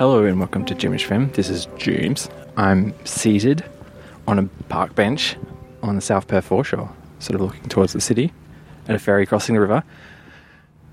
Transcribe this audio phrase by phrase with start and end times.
[0.00, 1.30] Hello and welcome to Jimish Fem.
[1.32, 2.30] This is James.
[2.56, 3.62] I'm seated
[4.26, 5.36] on a park bench
[5.82, 8.32] on the South Perth foreshore, sort of looking towards the city
[8.88, 9.84] at a ferry crossing the river.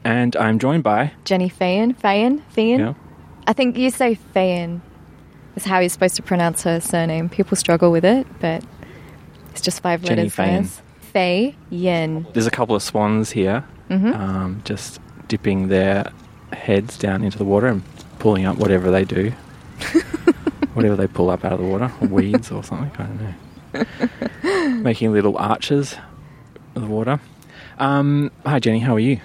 [0.03, 1.93] And I'm joined by, Jenny Fayan.
[1.97, 2.41] Fayan?
[2.53, 2.79] Fayan?
[2.79, 2.93] Yeah.
[3.47, 4.81] I think you say Fayan
[5.55, 7.29] is how you're supposed to pronounce her surname.
[7.29, 8.61] People struggle with it, but
[9.51, 10.35] it's just five Jenny letters.
[10.35, 10.61] Fayan.
[10.63, 10.81] guys.
[10.99, 11.55] Fay
[12.33, 14.13] there's a couple of swans here, Mm-hmm.
[14.21, 14.99] um, just
[15.29, 16.11] dipping their
[16.51, 17.81] heads down into the water and
[18.19, 19.31] pulling up whatever they do.
[20.73, 23.21] whatever they pull up out of the water, or weeds or something, I don't
[24.53, 24.77] know.
[24.81, 25.95] Making little arches
[26.75, 27.19] of the water.
[27.79, 29.19] Um, hi, Jenny, how are you?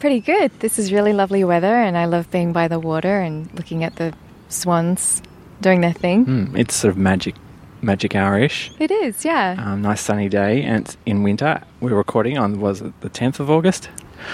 [0.00, 0.50] Pretty good.
[0.58, 3.96] This is really lovely weather, and I love being by the water and looking at
[3.96, 4.12] the
[4.48, 5.22] swans
[5.60, 6.26] doing their thing.
[6.26, 7.36] Mm, it's sort of magic,
[7.80, 8.72] magic hour-ish.
[8.80, 9.56] It is, yeah.
[9.58, 11.62] Um, nice sunny day, and it's in winter.
[11.80, 13.88] We're recording on was it the tenth of August,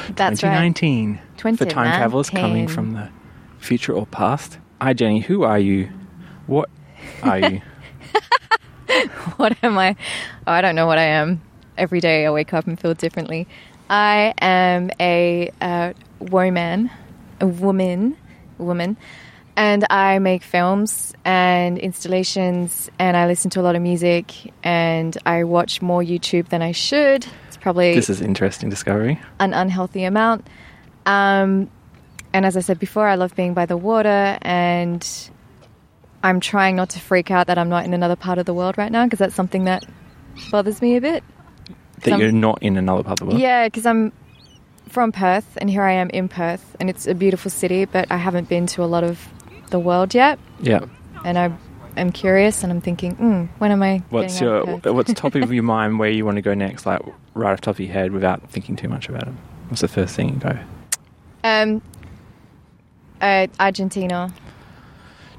[0.09, 0.73] That's right.
[0.73, 1.21] 2019.
[1.57, 3.11] For time travelers coming from the
[3.59, 4.59] future or past.
[4.81, 5.21] Hi, Jenny.
[5.21, 5.91] Who are you?
[6.47, 6.71] What
[7.23, 7.63] are you?
[9.37, 9.97] what am I?
[10.47, 11.43] Oh, I don't know what I am.
[11.77, 13.47] Every day I wake up and feel differently.
[13.91, 16.91] I am a uh, woman,
[17.41, 18.17] a woman,
[18.59, 18.97] woman,
[19.57, 25.17] and I make films and installations, and I listen to a lot of music, and
[25.27, 27.27] I watch more YouTube than I should.
[27.49, 29.21] It's probably this is interesting discovery.
[29.41, 30.47] an unhealthy amount.
[31.07, 31.71] Um,
[32.33, 35.07] and as I said before, I love being by the water, and
[36.23, 38.77] I'm trying not to freak out that I'm not in another part of the world
[38.79, 39.85] right now because that's something that
[40.51, 41.23] bothers me a bit.
[42.03, 43.41] That Some- you're not in another part of the world.
[43.41, 44.13] Yeah, because I'm
[44.89, 48.17] from Perth, and here I am in Perth, and it's a beautiful city, but I
[48.17, 49.29] haven't been to a lot of
[49.71, 50.81] the world yet, Yeah.
[51.25, 51.53] and I
[51.97, 54.03] am curious, and I'm thinking, mm, when am I?
[54.11, 56.87] What's your what's top of your mind where you want to go next?
[56.87, 57.01] Like
[57.35, 59.35] right off the top of your head, without thinking too much about it.
[59.69, 60.57] What's the first thing you go?
[61.45, 61.83] Um,
[63.21, 64.33] uh, Argentina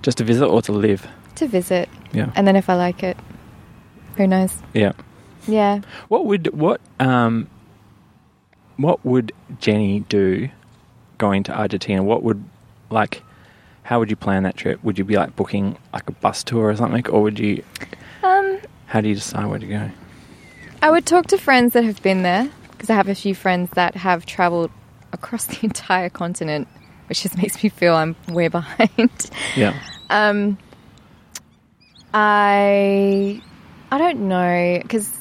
[0.01, 1.07] Just to visit or to live?
[1.35, 2.31] to visit, Yeah.
[2.35, 3.15] and then if I like it,
[4.17, 4.53] who knows?
[4.73, 4.91] Yeah.
[5.47, 5.79] Yeah.
[6.09, 7.47] What would what um
[8.77, 10.49] what would Jenny do
[11.17, 12.03] going to Argentina?
[12.03, 12.43] What would
[12.89, 13.23] like
[13.83, 14.83] how would you plan that trip?
[14.83, 17.63] Would you be like booking like a bus tour or something or would you
[18.23, 19.89] Um, how do you decide where to go?
[20.81, 23.69] I would talk to friends that have been there because I have a few friends
[23.75, 24.71] that have traveled
[25.13, 26.67] across the entire continent,
[27.09, 29.29] which just makes me feel I'm way behind.
[29.55, 29.73] Yeah.
[30.09, 30.57] Um,
[32.13, 33.41] I
[33.91, 35.15] I don't know because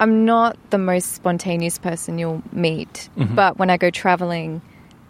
[0.00, 3.34] I'm not the most spontaneous person you'll meet, Mhm.
[3.34, 4.60] but when I go traveling,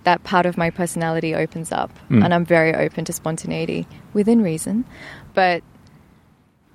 [0.05, 2.23] that part of my personality opens up, Mm.
[2.25, 4.85] and I'm very open to spontaneity within reason.
[5.33, 5.63] But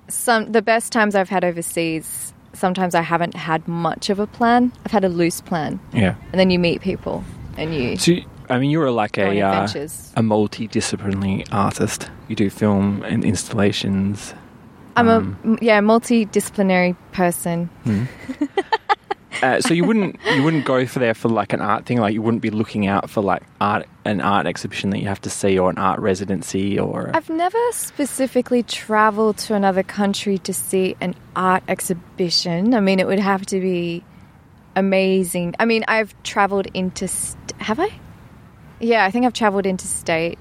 [0.08, 4.72] some the best times I've had overseas, sometimes I haven't had much of a plan.
[4.84, 6.14] I've had a loose plan, Yeah.
[6.32, 7.22] and then you meet people
[7.56, 12.10] and you So you- I mean you're like a uh, a multidisciplinary artist.
[12.28, 14.34] You do film and installations.
[14.96, 17.66] I'm um, a yeah multidisciplinary person.
[17.84, 18.04] Hmm.
[19.42, 22.12] Uh, so you wouldn't you wouldn't go for there for like an art thing like
[22.12, 25.30] you wouldn't be looking out for like art an art exhibition that you have to
[25.30, 30.94] see or an art residency or I've never specifically traveled to another country to see
[31.00, 32.74] an art exhibition.
[32.74, 34.04] I mean, it would have to be
[34.76, 35.54] amazing.
[35.58, 37.90] I mean, I've traveled into st- have I?
[38.80, 40.38] Yeah, I think I've traveled interstate.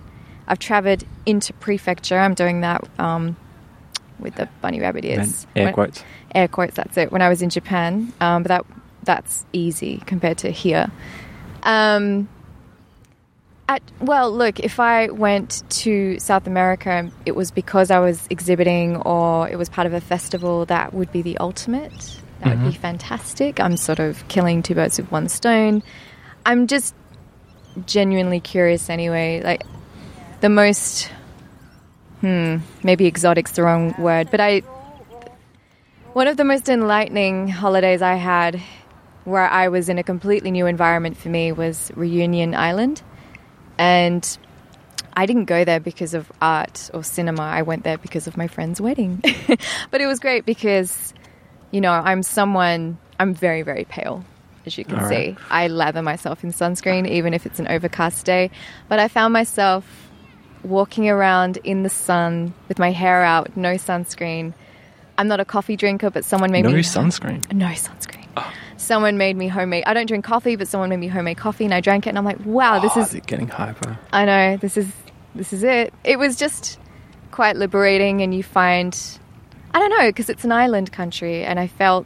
[0.48, 2.18] I've traveled into prefecture.
[2.18, 3.36] I'm doing that um,
[4.20, 5.46] with the bunny rabbit ears.
[5.56, 6.04] air When- quotes.
[6.34, 8.66] air quotes that's it when i was in japan um, but that
[9.04, 10.92] that's easy compared to here
[11.64, 12.28] um,
[13.68, 18.98] at, well look if i went to south america it was because i was exhibiting
[18.98, 22.78] or it was part of a festival that would be the ultimate that would be
[22.78, 22.82] Mhm.
[22.82, 25.82] fantastic i'm sort of killing two birds with one stone
[26.46, 26.94] i'm just
[27.86, 29.64] genuinely curious anyway like
[30.42, 31.10] the most
[32.22, 34.62] hmm maybe exotic's the wrong word but i
[36.14, 38.60] one of the most enlightening holidays I had,
[39.26, 43.04] where I was in a completely new environment for me, was Reunion Island.
[43.78, 44.38] And
[45.16, 47.44] I didn't go there because of art or cinema.
[47.44, 49.22] I went there because of my friend's wedding.
[49.92, 51.14] but it was great because,
[51.72, 54.26] you know, I'm someone, I'm very, very pale,
[54.66, 55.16] as you can All see.
[55.16, 55.38] right.
[55.50, 58.52] I lather myself in sunscreen, even if it's an overcast day.
[58.88, 59.86] But I found myself
[60.64, 64.54] walking around in the sun with my hair out, no sunscreen.
[65.18, 67.52] I'm not a coffee drinker, but someone made No me No sunscreen.
[67.54, 68.26] no sunscreen.
[68.38, 68.54] Ah.
[68.78, 69.84] Someone made me homemade.
[69.86, 72.18] I don't drink coffee, but someone made me homemade coffee, and I drank it, and
[72.18, 73.14] I'm like, wow, this Oh, is.
[73.26, 73.98] getting hyper.
[74.14, 74.90] I know this is
[75.36, 75.94] this is it.
[76.04, 76.80] It was just
[77.32, 78.98] quite liberating, and you find,
[79.74, 82.06] I don't know, because it's an island country, and I felt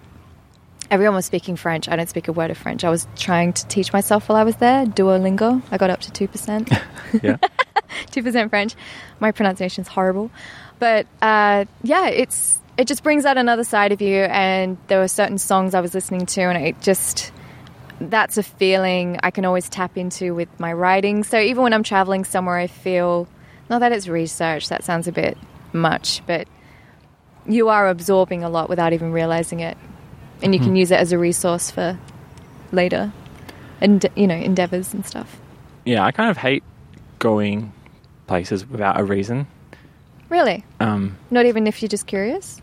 [0.94, 1.90] everyone was speaking French.
[1.90, 2.84] I don't speak a word of French.
[2.84, 4.86] I was trying to teach myself while I was there.
[4.86, 5.63] Duolingo.
[5.72, 6.72] I got up to two percent.
[7.22, 7.38] Yeah.
[8.12, 8.74] two percent French.
[9.19, 10.31] My pronunciation's horrible,
[10.80, 14.24] but uh, yeah, it's it just brings out another side of you.
[14.24, 17.31] And there were certain songs I was listening to, and it just
[18.00, 21.24] that's a feeling I can always tap into with my writing.
[21.24, 23.28] So even when I'm traveling somewhere, I feel
[23.69, 24.69] not that it's research.
[24.69, 25.38] That sounds a bit
[25.72, 26.48] much, but
[27.45, 29.78] you are absorbing a lot without even realizing it,
[30.44, 31.98] and you can use it as a resource for
[32.72, 33.12] later,
[33.81, 35.40] and you know endeavors and stuff.
[35.86, 36.63] Yeah, I kind of hate
[37.19, 37.72] going
[38.28, 39.48] places without a reason.
[40.30, 42.62] Really, Um, not even if you're just curious.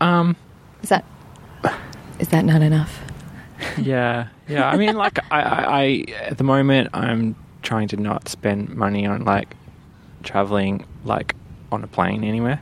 [0.00, 0.36] um,
[0.82, 1.04] Is that
[2.18, 2.98] is that not enough?
[3.78, 4.68] yeah, yeah.
[4.68, 9.06] I mean, like, I, I, I, at the moment, I'm trying to not spend money
[9.06, 9.54] on like
[10.22, 11.34] traveling, like
[11.72, 12.60] on a plane anywhere.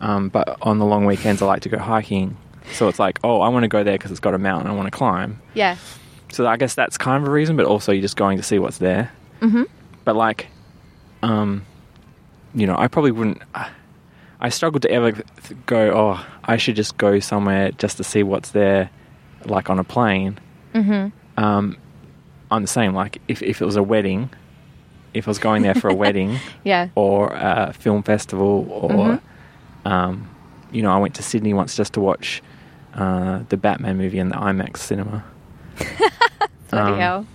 [0.00, 2.36] Um, but on the long weekends, I like to go hiking.
[2.72, 4.74] So it's like, oh, I want to go there because it's got a mountain I
[4.74, 5.40] want to climb.
[5.54, 5.76] Yeah,
[6.32, 8.58] So I guess that's kind of a reason, but also you're just going to see
[8.58, 9.10] what's there.
[9.40, 9.64] mm-hmm.
[10.04, 10.48] But like,
[11.22, 11.64] um,
[12.54, 13.42] you know, I probably wouldn't.
[14.42, 15.24] I struggled to ever th-
[15.66, 15.90] go.
[15.92, 18.88] Oh, I should just go somewhere just to see what's there,
[19.44, 20.38] like on a plane.
[20.74, 21.42] Mm-hmm.
[21.42, 21.76] Um,
[22.50, 22.94] I'm the same.
[22.94, 24.30] Like, if if it was a wedding,
[25.12, 29.20] if I was going there for a wedding yeah, or a film festival, or Mhm.
[29.90, 30.28] um,
[30.72, 32.42] you know, I went to Sydney once just to watch
[32.94, 35.24] uh, the Batman movie in the IMAX cinema.
[36.70, 37.26] bloody Um, hell,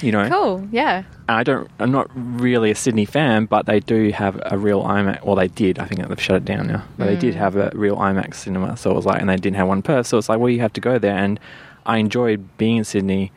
[0.00, 0.68] You know, cool.
[0.72, 1.70] Yeah, I don't.
[1.78, 5.22] I'm not really a Sydney fan, but they do have a real IMAX.
[5.24, 5.78] Well, they did.
[5.78, 6.82] I think they've shut it down now.
[6.96, 7.38] But they did Mm.
[7.38, 8.76] have a real IMAX cinema.
[8.76, 10.02] So it was like, and they didn't have one per.
[10.02, 11.16] So it's like, well, you have to go there.
[11.16, 11.38] And
[11.84, 13.30] I enjoyed being in Sydney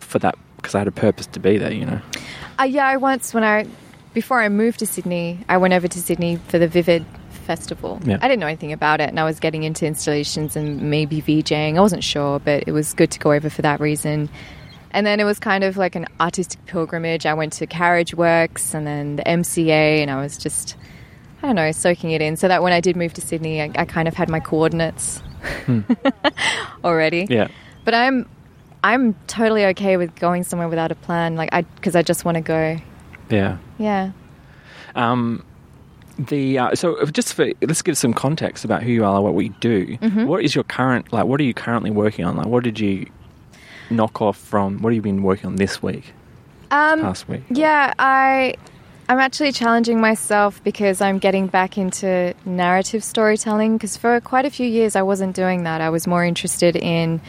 [0.00, 1.72] for that because I had a purpose to be there.
[1.72, 2.00] You know.
[2.58, 3.66] Uh, yeah, I once when I
[4.12, 7.04] before I moved to Sydney, I went over to Sydney for the Vivid
[7.50, 7.98] Festival.
[8.04, 8.16] Yeah.
[8.22, 11.76] I didn't know anything about it, and I was getting into installations and maybe VJing.
[11.76, 14.28] I wasn't sure, but it was good to go over for that reason.
[14.92, 17.26] And then it was kind of like an artistic pilgrimage.
[17.26, 20.76] I went to Carriage Works and then the MCA, and I was just,
[21.42, 22.36] I don't know, soaking it in.
[22.36, 25.20] So that when I did move to Sydney, I, I kind of had my coordinates
[26.84, 27.26] already.
[27.28, 27.48] Yeah.
[27.84, 28.28] But I'm
[28.84, 31.34] I'm totally okay with going somewhere without a plan.
[31.34, 32.76] Like I because I just want to go.
[33.28, 33.58] Yeah.
[33.76, 34.12] Yeah.
[34.94, 35.44] Um,
[36.26, 39.48] the uh, so just for let's give some context about who you are, what we
[39.60, 39.96] do.
[39.98, 40.26] Mm-hmm.
[40.26, 41.24] What is your current like?
[41.26, 42.36] What are you currently working on?
[42.36, 43.06] Like, what did you
[43.90, 44.82] knock off from?
[44.82, 46.12] What have you been working on this week,
[46.70, 47.42] Um, past week?
[47.48, 48.54] yeah, I
[49.08, 54.50] I'm actually challenging myself because I'm getting back into narrative storytelling because for quite a
[54.50, 55.80] few years I wasn't doing that.
[55.80, 57.20] I was more interested in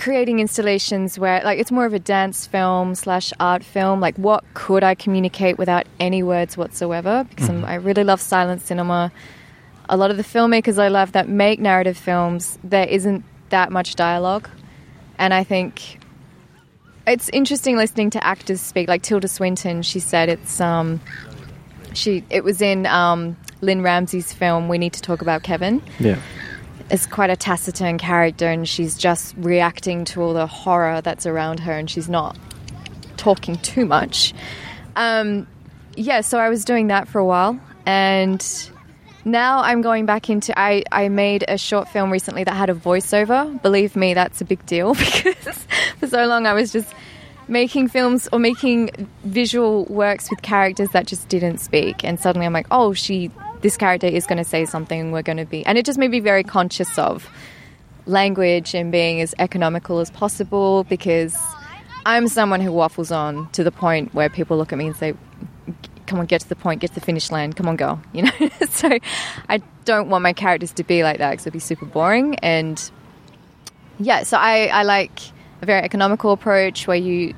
[0.00, 4.00] creating installations where like it's more of a dance film slash art film.
[4.00, 7.26] Like what could i communicate without any words whatsoever?
[7.28, 9.12] Because I'm, i really love silent cinema.
[9.90, 13.94] A lot of the filmmakers i love that make narrative films there isn't that much
[13.94, 14.48] dialogue.
[15.18, 16.00] And i think
[17.06, 18.88] it's interesting listening to actors speak.
[18.88, 20.98] Like tilda swinton she said it's um
[21.92, 25.82] she it was in um lynne ramsay's film we need to talk about kevin.
[25.98, 26.18] Yeah.
[26.90, 31.60] Is quite a taciturn character and she's just reacting to all the horror that's around
[31.60, 32.36] her and she's not
[33.16, 34.34] talking too much.
[34.96, 35.46] Um,
[35.96, 38.70] yeah, so I was doing that for a while and
[39.24, 42.74] now I'm going back into I, I made a short film recently that had a
[42.74, 43.60] voiceover.
[43.62, 45.66] Believe me, that's a big deal because
[45.98, 46.92] for so long I was just
[47.48, 48.90] making films or making
[49.24, 53.76] visual works with characters that just didn't speak and suddenly I'm like, "Oh, she this
[53.76, 56.20] character is going to say something we're going to be." And it just made me
[56.20, 57.28] very conscious of
[58.06, 61.36] language and being as economical as possible because
[62.06, 65.14] I'm someone who waffles on to the point where people look at me and say,
[66.06, 68.02] come on, get to the point, get to the finish line, come on, girl.
[68.12, 68.98] You know, so
[69.48, 72.34] I don't want my characters to be like that because it'd be super boring.
[72.36, 72.90] And
[73.98, 75.20] yeah, so I, I like
[75.62, 77.34] a very economical approach where you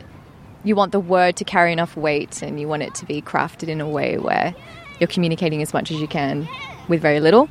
[0.65, 3.69] you want the word to carry enough weight and you want it to be crafted
[3.69, 4.55] in a way where
[5.01, 6.49] you're communicating as much as you can
[6.89, 7.49] with very little.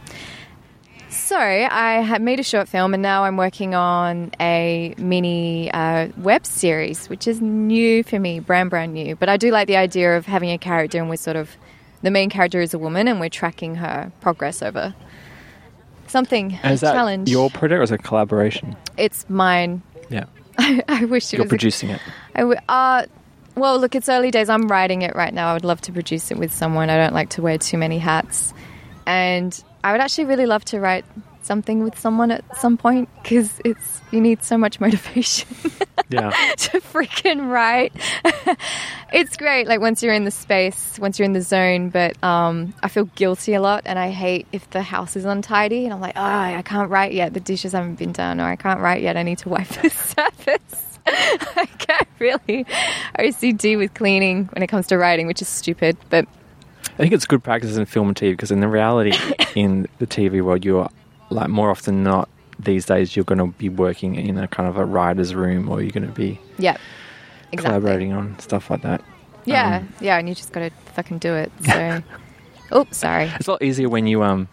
[1.10, 6.08] So I had made a short film, and now I'm working on a mini uh,
[6.18, 9.16] web series, which is new for me, brand brand new.
[9.18, 11.50] But I do like the idea of having a character, and we're sort of
[12.02, 14.94] the main character is a woman, and we're tracking her progress over
[16.08, 17.30] something And is a that challenge.
[17.30, 18.76] your project or is it a collaboration?
[18.98, 19.82] it's mine.
[20.10, 20.26] Yeah.
[20.58, 21.48] I, I wish it You're was.
[21.48, 22.02] a- producing it.
[22.36, 23.06] I w- uh,
[23.56, 24.50] well, look, it's early days.
[24.50, 25.50] I'm writing it right now.
[25.52, 26.90] I would love to produce it with someone.
[26.90, 28.54] I don't like to wear too many hats.
[29.06, 31.06] And I would actually really love to write
[31.44, 35.48] something with someone at some point because it's you need so much motivation
[36.10, 36.30] Yeah.
[36.30, 37.94] to freaking write.
[39.14, 41.90] it's great, like once you're in the space, once you're in the zone.
[41.90, 45.86] But um, I feel guilty a lot, and I hate if the house is untidy,
[45.86, 47.34] and I'm like, oh, I can't write yet.
[47.34, 49.16] The dishes haven't been done, or I can't write yet.
[49.18, 50.91] I need to wipe the surface.
[51.08, 52.66] I get really
[53.20, 55.98] OCD with cleaning when it comes to writing, which is stupid.
[56.10, 56.28] But
[56.94, 59.18] I think it's good practice in film and TV because in the reality
[59.56, 60.90] in the TV world, you're
[61.30, 62.30] like more often than not
[62.60, 65.82] these days you're going to be working in a kind of a writer's room or
[65.82, 66.78] you're going to be yeah,
[67.52, 67.58] exactly.
[67.58, 69.02] collaborating on stuff like that.
[69.46, 71.52] Yeah, Um, yeah, and you just gotta fucking do it.
[71.66, 72.04] So,
[72.72, 73.32] oh, sorry.
[73.40, 74.48] It's a lot easier when you um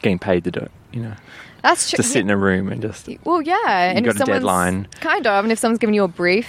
[0.00, 0.72] getting paid to do it.
[0.92, 1.14] You know,
[1.62, 1.96] That's true.
[1.98, 4.88] just sit in a room and just Well, yeah, and got if a someone's deadline.
[5.00, 6.48] kind of, and if someone's giving you a brief,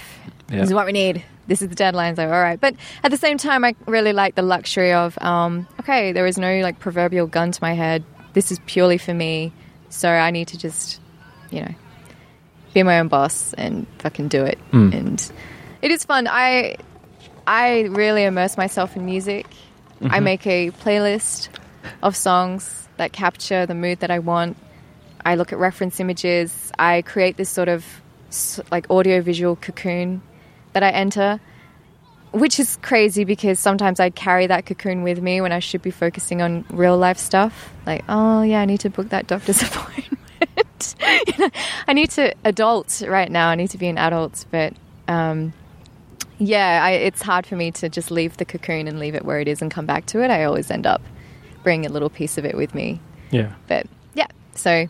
[0.50, 0.58] Yeah.
[0.60, 1.24] this is what we need.
[1.46, 2.16] This is the deadline.
[2.16, 2.58] So, all right.
[2.60, 6.38] But at the same time, I really like the luxury of, um, okay, there is
[6.38, 8.02] no like proverbial gun to my head.
[8.32, 9.52] This is purely for me.
[9.90, 11.00] So I need to just,
[11.50, 11.74] you know,
[12.72, 14.58] be my own boss and fucking do it.
[14.72, 14.94] Mm.
[14.94, 15.32] And
[15.82, 16.26] it is fun.
[16.28, 16.76] I
[17.46, 19.46] I really immerse myself in music.
[20.00, 20.24] I Mm-hmm.
[20.24, 21.48] make a playlist
[22.02, 24.56] of songs that capture the mood that I want.
[25.24, 26.72] I look at reference images.
[26.78, 27.84] I create this sort of
[28.70, 30.22] like audio visual cocoon
[30.72, 31.40] that I enter,
[32.32, 35.90] which is crazy because sometimes I carry that cocoon with me when I should be
[35.90, 37.72] focusing on real life stuff.
[37.86, 40.18] Like, oh yeah, I need to book that doctor's appointment.
[41.26, 41.50] you know,
[41.86, 43.48] I need to adult right now.
[43.48, 44.74] I need to be an adult, but
[45.08, 45.52] um,
[46.38, 49.40] yeah, I, it's hard for me to just leave the cocoon and leave it where
[49.40, 50.30] it is and come back to it.
[50.30, 51.00] I always end up
[51.62, 53.00] bringing a little piece of it with me.
[53.30, 53.54] yeah.
[53.68, 54.88] But yeah, so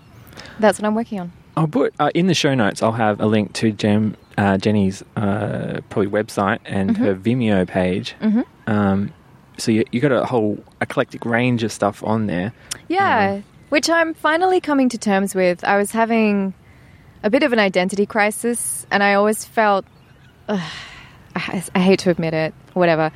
[0.58, 1.32] that's what I'm working on.
[1.56, 2.82] I'll put uh, in the show notes.
[2.82, 7.04] I'll have a link to Jem, uh, Jenny's uh, probably website and Mm-hmm.
[7.04, 8.14] her Vimeo page.
[8.66, 9.12] Um,
[9.58, 12.52] so you you got a whole eclectic range of stuff on there.
[12.88, 15.62] Yeah, which I'm finally coming to terms with.
[15.64, 16.54] I was having
[17.22, 19.84] a bit of an identity crisis, and I always felt
[20.48, 20.60] ugh,
[21.36, 23.12] I, I hate to admit it, whatever.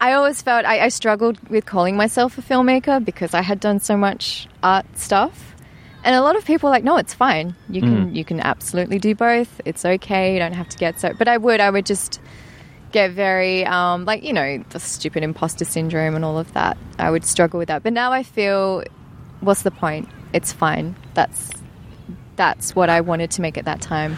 [0.00, 3.80] I always felt I, I struggled with calling myself a filmmaker because I had done
[3.80, 5.47] so much art stuff.
[6.08, 7.54] And a lot of people are like, no, it's fine.
[7.68, 9.60] You can you can absolutely do both.
[9.66, 10.32] It's okay.
[10.32, 11.12] You don't have to get so.
[11.12, 12.18] But I would I would just
[12.92, 16.78] get very um, like you know the stupid imposter syndrome and all of that.
[16.98, 17.82] I would struggle with that.
[17.82, 18.84] But now I feel,
[19.40, 20.08] what's the point?
[20.32, 20.96] It's fine.
[21.12, 21.50] That's
[22.36, 24.16] that's what I wanted to make at that time.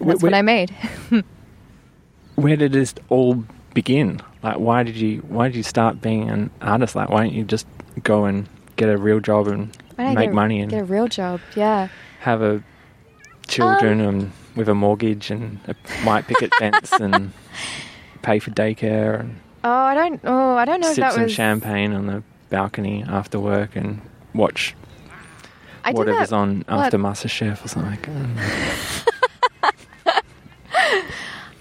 [0.00, 0.76] And that's Wh- what I made.
[2.34, 4.20] Where did this all begin?
[4.42, 6.94] Like, why did you why did you start being an artist?
[6.94, 7.66] Like, why don't you just
[8.02, 10.84] go and get a real job and Why don't make get money and get a
[10.84, 11.40] real job.
[11.54, 11.88] Yeah.
[12.20, 12.62] have a
[13.46, 15.74] children Um, and with a mortgage and a
[16.06, 17.32] white picket fence and
[18.22, 20.20] pay for daycare and Oh, I don't.
[20.24, 21.32] Oh, I don't know if sip that some was.
[21.32, 24.00] champagne on the balcony after work and
[24.34, 24.74] watch
[25.84, 26.36] I whatever's that.
[26.36, 26.86] on what?
[26.86, 28.38] after MasterChef or something.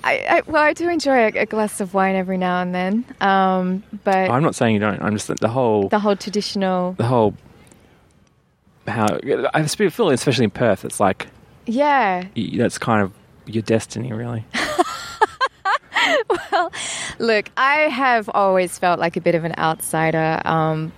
[0.06, 3.06] I, I, well, I do enjoy a, a glass of wine every now and then.
[3.22, 5.02] Um, but I'm not saying you don't.
[5.02, 6.92] I'm just the whole the whole traditional.
[6.94, 7.36] the whole
[8.88, 9.20] how
[9.54, 10.86] I feel especially in Perth.
[10.86, 11.28] It's like
[11.66, 12.26] Yeah.
[12.36, 13.12] that's kind of
[13.46, 14.46] your destiny, really.
[16.52, 16.72] Well,
[17.20, 20.42] look, I have always felt like a bit of an outsider.
[20.46, 20.92] Um,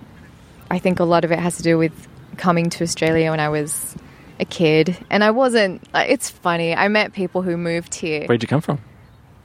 [0.70, 1.92] I think a lot of it has to do with
[2.36, 3.94] coming to Australia when I was
[4.40, 5.82] a kid, and I wasn't.
[5.94, 6.74] Like, it's funny.
[6.74, 8.26] I met people who moved here.
[8.26, 8.80] Where'd you come from?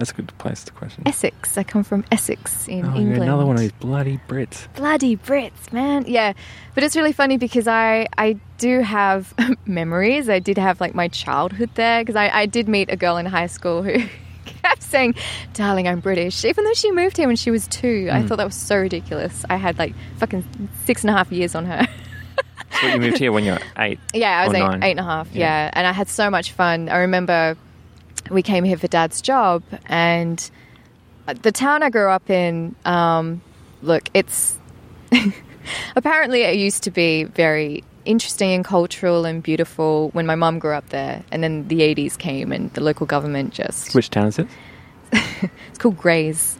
[0.02, 1.04] That's a good place to question.
[1.06, 1.60] Essex.
[1.60, 3.22] I come from Essex in Oh, England.
[3.22, 4.68] another one of these bloody Brits.
[4.74, 6.06] bloody Brits, man.
[6.08, 6.34] Yeah,
[6.74, 9.32] but it's really funny because I I do have
[9.68, 10.28] memories.
[10.28, 13.28] I did have like my childhood there because I, I did meet a girl in
[13.28, 14.02] high school who
[14.64, 15.14] kept saying,
[15.54, 18.10] "Darling, I'm British," even though she moved here when she was two.
[18.12, 18.28] I mm.
[18.28, 19.46] thought that was so ridiculous.
[19.52, 20.44] I had like fucking
[20.86, 21.88] six and a half years on her.
[22.82, 24.00] So you moved here when you were eight.
[24.16, 24.84] Yeah, I was eight, nine.
[24.84, 25.28] eight and a half.
[25.32, 25.66] Yeah.
[25.66, 25.70] Yeah.
[25.74, 26.90] and I had so much fun.
[26.90, 27.56] I remember
[28.30, 30.50] we came here for Dad's job, and
[31.42, 32.76] the town I grew up in.
[32.86, 33.42] Um,
[33.82, 34.58] look, it's
[35.96, 40.74] apparently it used to be very interesting and cultural and beautiful when my mum grew
[40.74, 44.40] up there, and then the '80s came, and the local government just Which town is
[44.40, 44.48] it?
[45.12, 46.58] it's called Grays,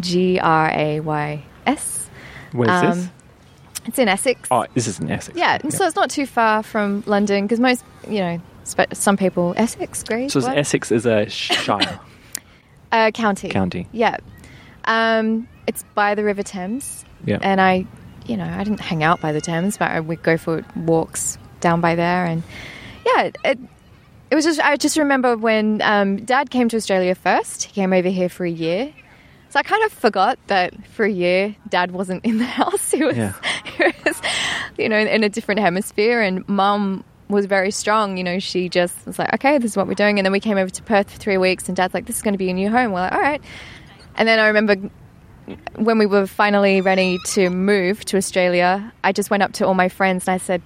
[0.00, 2.08] G R A Y S.
[2.52, 3.08] Where's Um, this?
[3.86, 4.48] It's in Essex.
[4.50, 5.36] Oh, this is in Essex.
[5.36, 8.40] Yeah, and so it's not too far from London because most, you know,
[8.92, 10.56] some people Essex, Grays, So what?
[10.58, 12.00] Essex is a shire.
[12.92, 13.48] uh, county.
[13.48, 13.86] County.
[13.92, 14.16] Yeah,
[14.84, 17.38] um, it's by the River Thames, Yeah.
[17.42, 17.86] and I,
[18.26, 21.38] you know, I didn't hang out by the Thames, but I would go for walks
[21.60, 22.42] down by there, and
[23.06, 23.36] yeah, it.
[23.44, 23.58] it
[24.30, 27.92] it was just, I just remember when um, Dad came to Australia first, he came
[27.92, 28.92] over here for a year.
[29.50, 32.90] So I kind of forgot that for a year, Dad wasn't in the house.
[32.90, 33.34] He was, Yeah.
[33.78, 34.20] he was
[34.76, 36.20] you know, in a different hemisphere.
[36.20, 38.16] And Mum was very strong.
[38.16, 40.18] You know, she just was like, okay, this is what we're doing.
[40.18, 42.22] And then we came over to Perth for three weeks, and Dad's like, this is
[42.22, 42.92] going to be a new home.
[42.92, 43.42] We're like, all right.
[44.16, 44.76] And then I remember
[45.76, 49.74] when we were finally ready to move to Australia, I just went up to all
[49.74, 50.62] my friends and I said,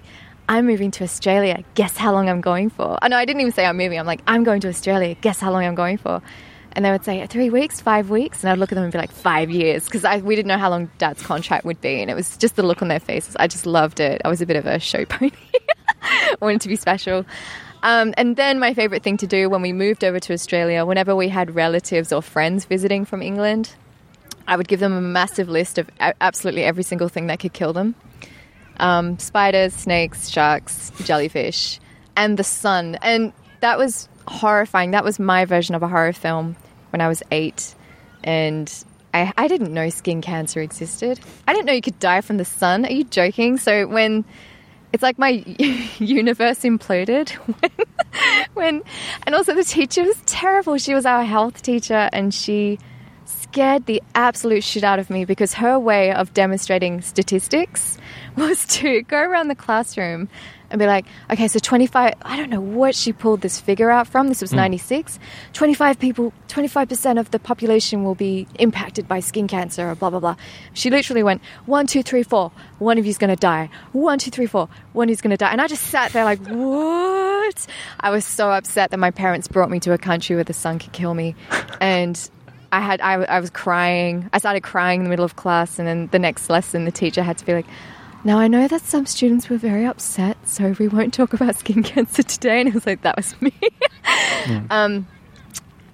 [0.49, 1.65] I'm moving to Australia.
[1.75, 2.99] Guess how long I'm going for?
[3.03, 3.99] Oh, no, I didn't even say I'm moving.
[3.99, 5.15] I'm like, I'm going to Australia.
[5.21, 6.23] Guess how long I'm going for?
[6.79, 8.45] And they would say, three weeks, five weeks.
[8.45, 9.87] And I'd look at them and be like, five years.
[9.87, 12.01] Because we didn't know how long dad's contract would be.
[12.01, 13.35] And it was just the look on their faces.
[13.35, 14.23] I just loved it.
[14.25, 15.33] I was a bit of a show pony.
[16.41, 17.27] wanted to be special.
[17.83, 21.17] Um, and then my favourite thing to do when we moved over to Australia, whenever
[21.17, 23.75] we had relatives or friends visiting from England,
[24.47, 27.73] I would give them a massive list of absolutely every single thing that could kill
[27.73, 27.97] them
[28.77, 31.81] um, spiders, snakes, sharks, jellyfish,
[32.17, 32.97] and the sun.
[33.03, 33.33] And
[33.63, 34.93] that was horrifying.
[34.93, 36.55] That was my version of a horror film
[36.91, 37.75] when I was eight.
[38.25, 38.73] And
[39.15, 41.21] I, I didn't know skin cancer existed.
[41.47, 42.85] I didn't know you could die from the sun.
[42.85, 43.57] Are you joking?
[43.59, 44.25] So when
[44.93, 45.29] it's like my
[45.99, 47.71] universe imploded when,
[48.55, 48.83] when
[49.27, 52.79] and also the teacher was terrible she was our health teacher and she
[53.27, 57.99] scared the absolute shit out of me because her way of demonstrating statistics
[58.39, 60.29] was to go around the classroom
[60.71, 64.07] and be like, okay, so 25, I don't know what she pulled this figure out
[64.07, 64.29] from.
[64.29, 64.59] This was hmm.
[64.59, 65.19] 96.
[65.53, 70.21] 25 people, 25% of the population will be impacted by skin cancer or blah, blah,
[70.21, 70.37] blah.
[70.75, 72.53] She literally went, one, two, three, four.
[72.79, 73.71] One of you's going to die.
[73.93, 74.69] One, two, three, four.
[74.93, 75.51] One is going to die.
[75.51, 77.67] And I just sat there like, what?
[78.01, 80.79] I was so upset that my parents brought me to a country where the sun
[80.79, 81.35] could kill me.
[81.81, 82.31] And
[82.73, 84.29] I had, I, I was crying.
[84.33, 85.79] I started crying in the middle of class.
[85.79, 87.67] And then the next lesson, the teacher had to be like,
[88.25, 91.83] now, I know that some students were very upset, so we won't talk about skin
[91.85, 92.61] cancer today.
[92.61, 93.53] And I was like, that was me.
[94.71, 95.07] um,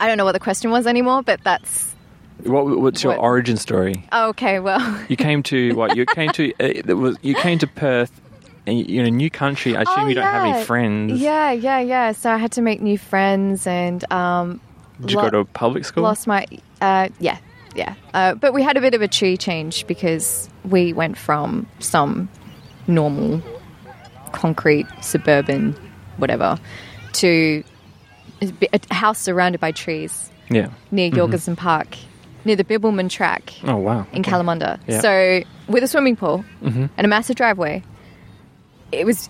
[0.00, 1.94] I don't know what the question was anymore, but that's.
[2.42, 3.20] What, what's your What?
[3.22, 4.06] origin story?
[4.12, 5.96] Oh, okay, well, You came to what?
[5.96, 8.10] You came to uh, it was you came to Perth,
[8.66, 9.76] and you- you're in a new country.
[9.76, 11.20] I assume Oh, you don't have any friends.
[11.20, 12.12] yeah, yeah, yeah.
[12.12, 14.60] So I had to make new friends and um,
[15.00, 16.02] Did you lo- go to a public school?
[16.02, 16.46] lost my.
[16.82, 17.38] Uh, yeah,
[17.74, 17.94] yeah.
[18.14, 22.28] Uh, but we had a bit of a tree change because we went from some
[22.86, 23.42] normal
[24.32, 25.74] concrete suburban
[26.18, 26.58] whatever
[27.12, 27.62] to
[28.72, 30.68] a house surrounded by trees Yeah.
[30.90, 31.96] near Jorgensen Park,
[32.44, 34.06] near the Bibbulmun track Oh wow.
[34.12, 34.78] in Kalamunda.
[34.86, 35.00] Yeah.
[35.00, 36.90] So with a swimming pool Mhm.
[36.96, 37.82] and a massive driveway,
[38.92, 39.28] it was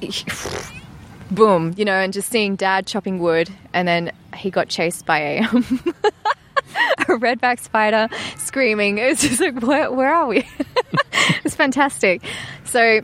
[1.31, 5.19] boom, you know, and just seeing Dad chopping wood, and then he got chased by
[5.19, 5.43] a
[7.01, 8.99] a redback spider screaming.
[8.99, 10.47] It was just like, where, where are we?
[11.45, 12.23] it's fantastic.
[12.65, 13.01] So.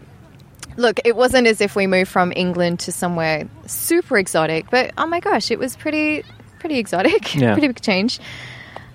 [0.77, 5.05] Look, it wasn't as if we moved from England to somewhere super exotic, but oh
[5.05, 6.23] my gosh, it was pretty,
[6.61, 7.35] pretty exotic.
[7.41, 7.53] Yeah.
[7.53, 8.15] pretty big change.
[8.15, 8.25] City,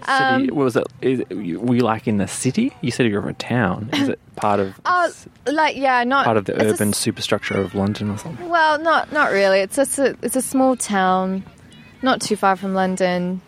[0.07, 0.87] um, what was it?
[1.01, 2.71] Is, were you like in the city?
[2.81, 3.89] You said you were in a town.
[3.93, 5.11] Is it part of Oh,
[5.47, 8.47] like yeah, not part of the it's a urban superstructure of London or something?
[8.49, 9.59] well, not not really.
[9.59, 11.43] It's just a it's a small town,
[12.01, 13.41] not too far from London.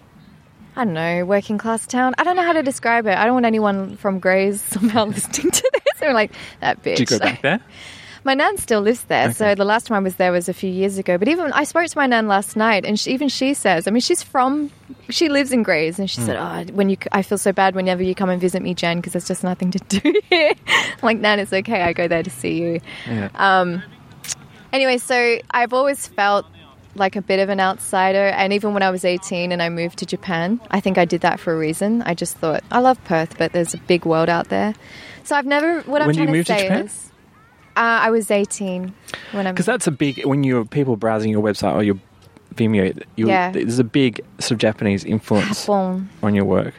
[0.78, 2.14] I don't know, working class town.
[2.20, 3.18] I don't know how to describe it.
[3.18, 6.00] I don't want anyone from Grays somehow listening to this.
[6.00, 6.98] They're like that bitch.
[6.98, 7.60] Did you go back there?
[8.24, 10.70] My nan still lives there, so the last time I was there was a few
[10.70, 11.18] years ago.
[11.18, 13.92] But even I spoke to my nan last night, and she, even she says, I
[13.92, 14.70] mean, she's from,
[15.10, 18.04] she lives in Grays, and she said, "Oh, when you, I feel so bad whenever
[18.04, 20.54] you come and visit me, Jen, because there's just nothing to do here."
[21.02, 21.82] Like, Nan, it's okay.
[21.84, 22.82] I go there to see you.
[23.08, 23.30] Yeah.
[23.34, 23.82] Um,
[24.74, 26.48] anyway, so I've always felt
[26.96, 30.00] like a bit of an outsider, and even when I was 18 and I moved
[30.00, 32.02] to Japan, I think I did that for a reason.
[32.04, 34.74] I just thought I love Perth, but there's a big world out there.
[35.24, 35.82] So I've never.
[35.82, 36.86] What I'm When trying to to say Japan?
[36.86, 37.12] is,
[37.76, 38.94] uh, I was 18
[39.34, 39.52] when I.
[39.52, 42.00] Because that's a big when you're people browsing your website or your
[42.56, 43.04] Vimeo.
[43.16, 43.52] Yeah.
[43.52, 46.10] There's a big sort of Japanese influence Japon.
[46.24, 46.74] on your work.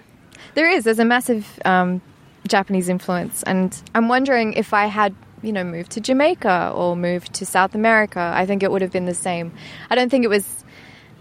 [0.54, 0.84] There is.
[0.84, 2.00] There's a massive um,
[2.48, 7.34] Japanese influence, and I'm wondering if I had, you know, moved to Jamaica or moved
[7.34, 9.52] to South America, I think it would have been the same.
[9.90, 10.64] I don't think it was.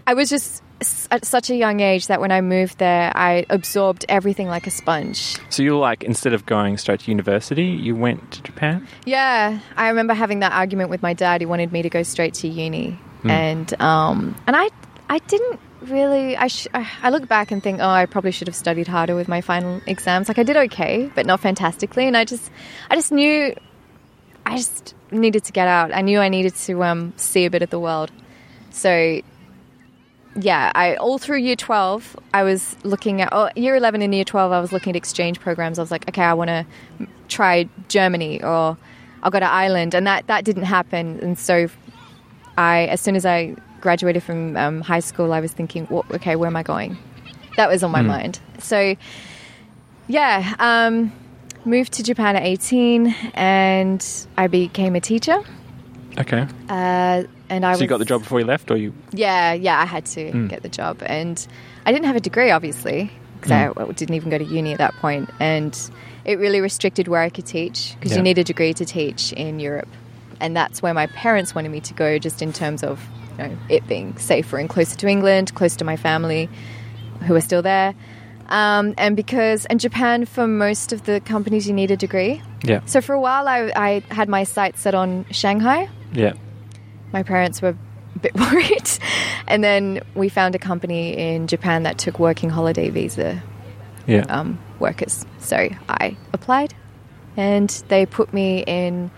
[0.06, 0.62] I was just
[1.10, 4.70] at such a young age that when I moved there, I absorbed everything like a
[4.70, 5.36] sponge.
[5.50, 8.86] So you're like instead of going straight to university, you went to Japan.
[9.04, 11.40] Yeah, I remember having that argument with my dad.
[11.40, 14.68] He wanted me to go straight to uni, and um, and I
[15.08, 16.36] I didn't really.
[16.36, 19.14] I sh- I I look back and think, oh, I probably should have studied harder
[19.16, 20.28] with my final exams.
[20.28, 22.06] Like I did okay, but not fantastically.
[22.06, 22.50] And I just
[22.90, 23.54] I just knew
[24.48, 25.92] I just needed to get out.
[25.92, 28.10] I knew I needed to um, see a bit of the world.
[28.70, 29.20] So
[30.40, 34.24] yeah, I all through year twelve, I was looking at oh, year eleven and year
[34.24, 34.52] twelve.
[34.52, 35.78] I was looking at exchange programs.
[35.78, 36.66] I was like, okay, I want to
[37.28, 38.78] try Germany or
[39.22, 41.18] I'll go to Ireland, and that that didn't happen.
[41.20, 41.68] And so,
[42.56, 46.36] I as soon as I graduated from um, high school, I was thinking, well, okay,
[46.36, 46.96] where am I going?
[47.56, 48.40] That was on my mind.
[48.58, 48.94] So,
[50.06, 51.12] yeah, um,
[51.64, 54.04] moved to Japan at eighteen, and
[54.36, 55.38] I became a teacher.
[56.18, 56.46] Okay.
[56.68, 58.92] Uh, and I so was, you got the job before you left, or you?
[59.12, 61.46] yeah, yeah, I had to get the job, and
[61.86, 64.94] I didn't have a degree, obviously, because I didn't even go to uni at that
[64.94, 65.78] point, and
[66.24, 68.18] it really restricted where I could teach because Yeah.
[68.18, 69.88] you need a degree to teach in Europe.
[70.40, 73.04] and that's where my parents wanted me to go, just in terms of
[73.38, 76.48] you know, it being safer and closer to England, close to my family,
[77.26, 77.92] who are still there.
[78.48, 82.40] Um, and because in Japan, for most of the companies, you need a degree.
[82.64, 82.80] Yeah.
[82.86, 85.88] So for a while, I, I had my sights set on Shanghai.
[86.12, 86.32] Yeah.
[87.12, 87.76] My parents were
[88.16, 88.88] a bit worried,
[89.46, 93.42] and then we found a company in Japan that took working holiday visa
[94.06, 94.24] Yeah.
[94.28, 95.26] um, workers.
[95.40, 96.74] So I applied,
[97.36, 99.10] and they put me in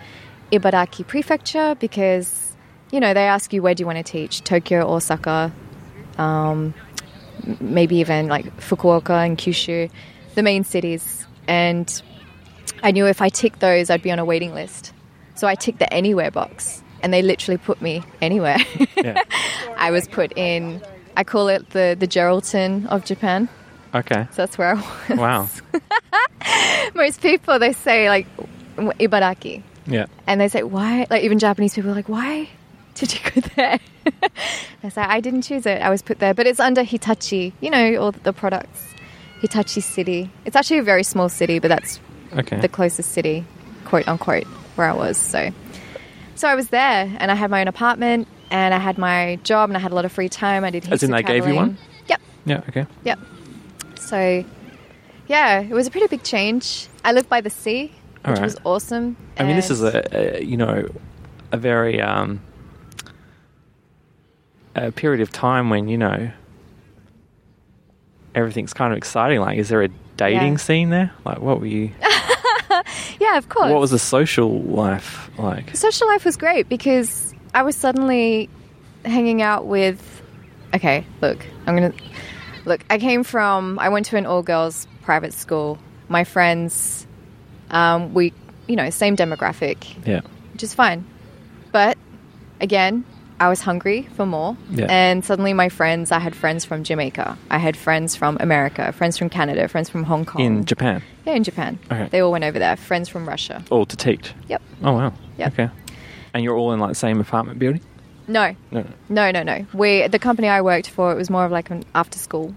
[0.53, 2.53] Ibaraki Prefecture because,
[2.91, 5.53] you know, they ask you where do you want to teach Tokyo, Osaka,
[6.19, 6.75] um,
[7.61, 9.91] maybe even like Fukuoka and Kyushu,
[10.35, 11.27] the main cities.
[11.49, 12.03] And
[12.83, 14.93] I knew if I ticked those, I'd be on a waiting list.
[15.35, 18.59] So I ticked the anywhere box, and they literally put me anywhere.
[18.97, 19.23] yeah.
[19.77, 20.83] I was put in,
[21.17, 23.49] I call it the, the Geraldton of Japan.
[23.95, 24.27] Okay.
[24.31, 25.19] So that's where I was.
[25.19, 25.49] Wow.
[26.95, 28.27] most people they say like
[28.77, 30.07] Ibaraki, Yeah.
[30.27, 31.07] and they say why?
[31.11, 32.49] Like even Japanese people are like why
[32.95, 33.79] did you go there?
[34.83, 35.81] I say I didn't choose it.
[35.83, 37.53] I was put there, but it's under Hitachi.
[37.61, 38.87] You know all the products.
[39.41, 40.31] Hitachi City.
[40.45, 41.99] It's actually a very small city, but that's
[42.37, 42.61] Okay.
[42.61, 43.45] the closest city,
[43.87, 44.45] quote unquote,
[44.77, 45.17] where I was.
[45.17, 45.51] So,
[46.35, 49.71] so I was there, and I had my own apartment, and I had my job,
[49.71, 50.63] and I had a lot of free time.
[50.65, 50.93] I did.
[50.93, 51.79] As in they gave you one?
[52.09, 52.21] Yep.
[52.45, 52.63] yeah.
[52.69, 52.87] Okay.
[53.05, 53.19] Yep.
[53.99, 54.45] So,
[55.27, 56.89] yeah, it was a pretty big change.
[57.05, 57.93] I live by the sea,
[58.25, 58.45] All which right.
[58.45, 59.17] was awesome.
[59.39, 60.03] I mean, this is a,
[60.39, 60.87] a you know
[61.53, 62.41] a very um,
[64.87, 66.31] a period of time when you know
[68.35, 69.41] everything's kind of exciting.
[69.41, 70.57] Like, is there a dating Yeah.
[70.59, 71.13] scene there?
[71.25, 71.91] Like, what were you?
[73.21, 73.71] yeah, of course.
[73.71, 75.75] what was the social life like?
[75.77, 78.49] social life was great because I was suddenly
[79.05, 80.23] hanging out with.
[80.75, 81.93] Okay, look, I'm gonna
[82.65, 82.85] look.
[82.89, 83.79] I came from.
[83.79, 85.79] I went to an all girls private school.
[86.09, 87.07] My friends,
[87.71, 88.33] um, we,
[88.69, 90.21] you know, same demographic, Yeah.
[90.53, 91.05] which is fine.
[91.73, 91.99] But
[92.61, 93.05] again,
[93.41, 94.57] I was hungry for more.
[94.71, 94.87] Yeah.
[94.91, 96.13] And suddenly, my friends.
[96.13, 97.37] I had friends from Jamaica.
[97.51, 98.93] I had friends from America.
[98.93, 99.67] Friends from Canada.
[99.67, 100.43] Friends from Hong Kong.
[100.43, 101.79] In Japan, yeah, in Japan.
[101.91, 102.09] Okay.
[102.11, 102.77] They all went over there.
[102.77, 103.65] Friends from Russia.
[103.71, 104.35] all to teach.
[104.49, 104.63] Yep.
[104.85, 105.13] Oh wow.
[105.39, 105.53] Yep.
[105.55, 105.71] Okay.
[106.35, 107.81] And you're all in like the same apartment building?
[108.29, 108.85] No, No.
[109.09, 109.31] no.
[109.33, 109.67] No, no.
[109.73, 112.55] We the company I worked for it was more of like an after school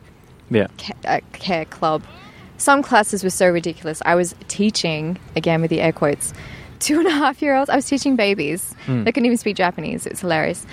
[0.51, 0.67] Yeah.
[0.77, 2.03] ca- uh, care club.
[2.57, 4.01] Some classes were so ridiculous.
[4.05, 6.33] I was teaching again with the air quotes.
[6.83, 7.69] Two and a half year olds.
[7.69, 8.75] I was teaching babies.
[8.87, 10.05] They couldn't even speak Japanese.
[10.05, 10.65] It's hilarious.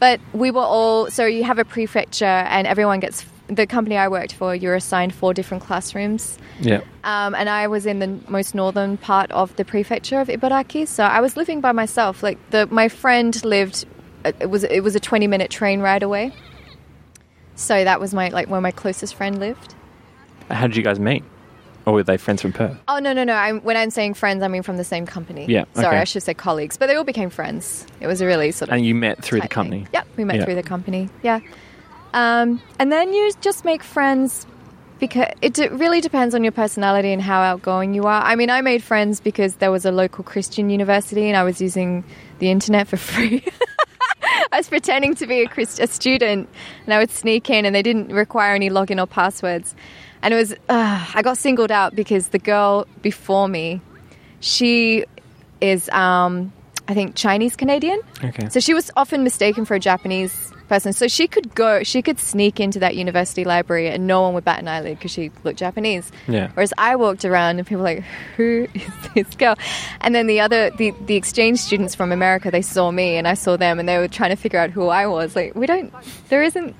[0.00, 4.08] But we were all so you have a prefecture, and everyone gets the company I
[4.08, 4.54] worked for.
[4.54, 6.38] You're assigned four different classrooms.
[6.60, 6.80] Yeah.
[7.04, 11.04] Um, and I was in the most northern part of the prefecture of Ibaraki, so
[11.04, 12.22] I was living by myself.
[12.22, 13.84] Like the my friend lived,
[14.24, 16.32] uh, it was it was a twenty minute train ride away.
[17.56, 19.74] So that was my like where my closest friend lived.
[20.50, 21.24] How did you guys meet?
[21.88, 22.76] Or were they friends from Perth?
[22.86, 23.32] Oh no no no!
[23.32, 25.46] I'm, when I'm saying friends, I mean from the same company.
[25.48, 25.96] Yeah, Sorry, okay.
[25.96, 27.86] I should say colleagues, but they all became friends.
[28.00, 29.54] It was a really sort of And you met through the tight thing.
[29.54, 29.86] company?
[29.94, 30.44] Yep, we met Yeah.
[30.44, 31.08] through the company.
[31.22, 31.40] Yeah,
[32.12, 34.46] um, and then you just make friends
[34.98, 38.20] because it de- really depends on your personality and how outgoing you are.
[38.22, 41.58] I mean, I made friends because there was a local Christian university and I was
[41.58, 42.04] using
[42.38, 43.42] the internet for free.
[44.52, 46.48] I was pretending to be a, Christ- a student
[46.84, 49.74] and I would sneak in and they didn't require any login or passwords.
[50.22, 53.80] And it was, uh, I got singled out because the girl before me,
[54.40, 55.04] she
[55.60, 56.52] is, um,
[56.88, 58.00] I think, Chinese Canadian.
[58.24, 58.48] Okay.
[58.48, 60.92] So she was often mistaken for a Japanese person.
[60.92, 64.44] So she could go, she could sneak into that university library and no one would
[64.44, 66.10] bat an eyelid because she looked Japanese.
[66.26, 66.50] Yeah.
[66.54, 68.04] Whereas I walked around and people were like,
[68.36, 69.56] who is this girl?
[70.00, 73.34] And then the other, the, the exchange students from America, they saw me and I
[73.34, 75.34] saw them and they were trying to figure out who I was.
[75.34, 75.92] Like, we don't,
[76.28, 76.76] there isn't,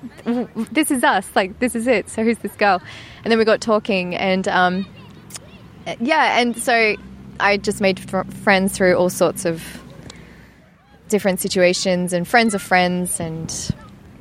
[0.73, 1.27] this is us.
[1.35, 2.09] Like, this is it.
[2.09, 2.81] So who's this girl?
[3.23, 4.85] And then we got talking and, um,
[5.99, 6.95] yeah, and so
[7.39, 9.81] I just made fr- friends through all sorts of
[11.09, 13.75] different situations and friends of friends and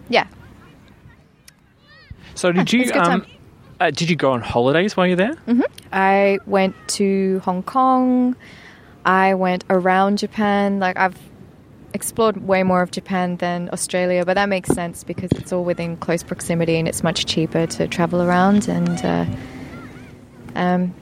[0.09, 0.27] yeah.
[2.35, 3.27] So did it you was a good um
[3.81, 5.37] uh, did you go on holidays while you're there?
[5.93, 8.37] i went to hong kong.
[9.05, 10.81] I went around japan.
[10.81, 11.19] Like i've
[11.95, 15.97] explored way more of japan than australia but that makes sense because it's all within
[15.97, 19.25] close proximity and it's much cheaper to travel around and uh,
[20.55, 20.95] um,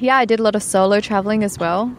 [0.00, 1.94] yeah i did a lot of solo traveling as well.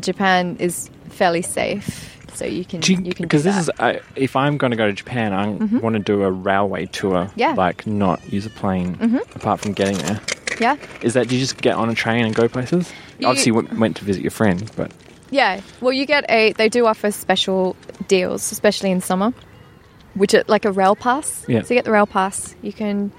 [0.00, 3.54] Japan is fairly safe so you can Do you, you, can because this.
[3.68, 3.96] Mm-hmm.
[3.96, 6.86] is uh, if I'm going to go to Japan, I want to do a railway
[6.86, 7.28] tour.
[7.34, 7.48] Yeah.
[7.50, 7.58] Mm-hmm.
[7.58, 8.96] Like not use a plane
[9.34, 10.20] apart from getting there.
[10.60, 12.92] yeah Is that do you just get on a train and go places?
[13.18, 14.92] You- Obviously, you went, went to visit your friend, but
[15.30, 16.52] Yeah, well, you get a.
[16.52, 17.74] They do offer special
[18.06, 19.32] deals, especially in summer,
[20.14, 21.44] which are like a rail pass.
[21.48, 21.62] Yeah.
[21.62, 22.54] So you get the rail pass.
[22.62, 23.10] You can.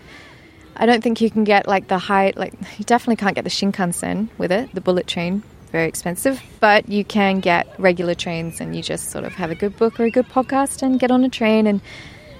[0.81, 2.31] I don't think you can get like the high.
[2.37, 5.43] Like you definitely can't get the Shinkansen with it, the bullet train.
[5.69, 9.55] Very expensive, but you can get regular trains and you just sort of have a
[9.55, 11.81] good book or a good podcast and get on a train and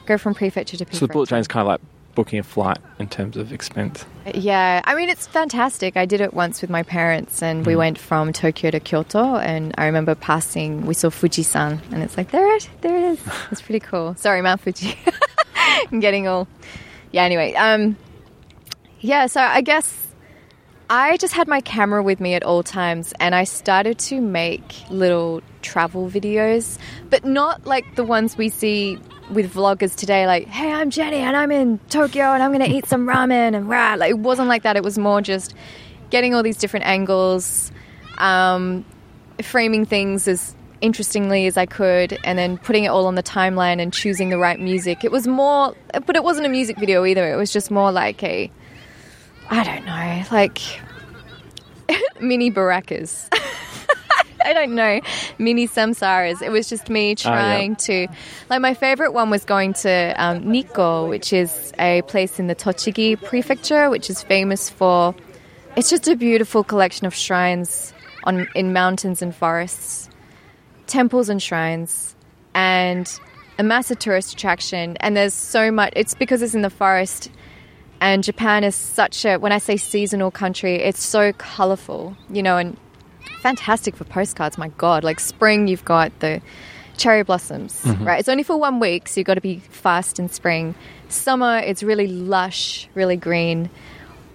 [0.06, 1.00] go from prefecture to prefecture.
[1.00, 1.82] So the bullet train's kind of like
[2.15, 4.06] booking a flight in terms of expense.
[4.34, 5.96] Yeah, I mean, it's fantastic.
[5.96, 9.38] I did it once with my parents, and we went from Tokyo to Kyoto.
[9.38, 13.22] And I remember passing, we saw Fujisan, and it's like, there it, there it is.
[13.52, 14.15] It's pretty cool.
[14.15, 14.98] Sorry, Mount Fuji.
[15.92, 16.48] I'm getting all.
[17.12, 17.54] Yeah, anyway.
[17.54, 17.96] Um,
[19.00, 19.99] yeah, so I guess
[20.91, 24.73] I just had my camera with me at all times, and I started to make
[24.89, 26.80] little travel videos,
[27.12, 28.97] but not like the ones we see
[29.30, 32.75] with vloggers today, like, hey, I'm Jenny and I'm in Tokyo and I'm going to
[32.75, 33.93] eat some ramen and rah.
[33.93, 34.75] Like, it wasn't like that.
[34.75, 35.54] It was more just
[36.10, 37.71] getting all these different angles,
[38.17, 38.84] um,
[39.43, 43.80] framing things as interestingly as I could, and then putting it all on the timeline
[43.80, 45.04] and choosing the right music.
[45.04, 45.75] It was more,
[46.08, 47.32] but it wasn't a music video either.
[47.32, 48.49] It was just more like a,
[49.50, 50.60] I don't know, like
[52.22, 53.28] mini barakas.
[54.46, 55.02] I don't know,
[55.38, 56.42] mini samsaras.
[56.42, 58.08] It was just me trying to,
[58.50, 62.56] like, my favorite one was going to um, Nikko, which is a place in the
[62.56, 65.14] Tochigi prefecture, which is famous for.
[65.76, 70.10] It's just a beautiful collection of shrines on in mountains and forests,
[70.88, 72.16] temples and shrines,
[72.54, 73.20] and
[73.58, 74.98] a massive tourist attraction.
[74.98, 75.94] And there's so much.
[75.96, 77.30] It's because it's in the forest.
[78.02, 82.58] And Japan is such a, when I say seasonal country, it's so colorful, you know,
[82.58, 82.78] and
[83.42, 84.58] fantastic for postcards.
[84.58, 86.42] My God, like spring, you've got the
[86.98, 88.06] cherry blossoms, mm-hmm.
[88.06, 88.20] right?
[88.20, 90.76] It's only for one week, so you've got to be fast in spring.
[91.08, 93.70] Summer, it's really lush, really green.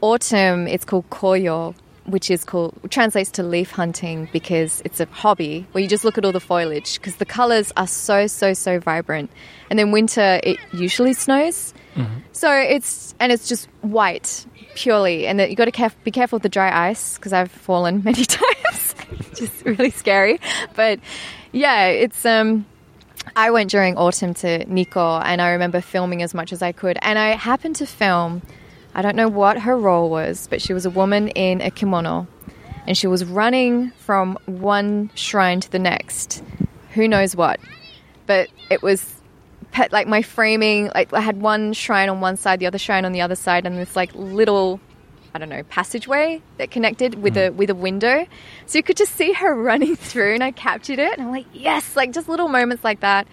[0.01, 1.75] Autumn, it's called koyo,
[2.07, 6.19] which is called translates to leaf hunting because it's a hobby where you just look
[6.19, 9.31] at all the foliage because the colors are so so so vibrant.
[9.71, 11.73] And then winter, it usually snows,
[12.33, 16.37] so it's and it's just white purely, and that you got to caref- be careful
[16.37, 18.95] with the dry ice because I've fallen many times.
[19.35, 20.39] just really scary,
[20.75, 21.01] but
[21.53, 22.67] yeah, it's um.
[23.37, 26.99] I went during autumn to Nikko and I remember filming as much as I could.
[27.01, 28.43] And I happened to film,
[28.95, 32.27] I don't know what her role was, but she was a woman in a kimono
[32.87, 36.43] and she was running from one shrine to the next.
[36.93, 37.59] Who knows what?
[38.27, 39.15] But it was
[39.73, 43.05] pet, like my framing, like I had one shrine on one side, the other shrine
[43.05, 44.81] on the other side, and this like little.
[45.35, 48.25] I don't know passageway that connected with a with a window,
[48.67, 51.47] so you could just see her running through, and I captured it, and I'm like,
[51.53, 53.27] yes, like just little moments like that.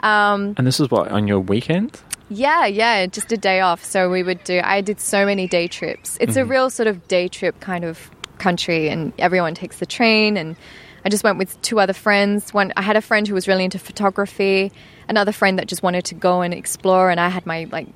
[0.00, 2.02] Um, And this is what on your weekend?
[2.28, 3.84] Yeah, yeah, just a day off.
[3.84, 6.16] So we would do, I did so many day trips.
[6.20, 10.36] It's a real sort of day trip kind of country, and everyone takes the train.
[10.36, 10.56] And
[11.04, 12.52] I just went with two other friends.
[12.52, 14.72] One, I had a friend who was really into photography,
[15.08, 17.88] another friend that just wanted to go and explore, and I had my like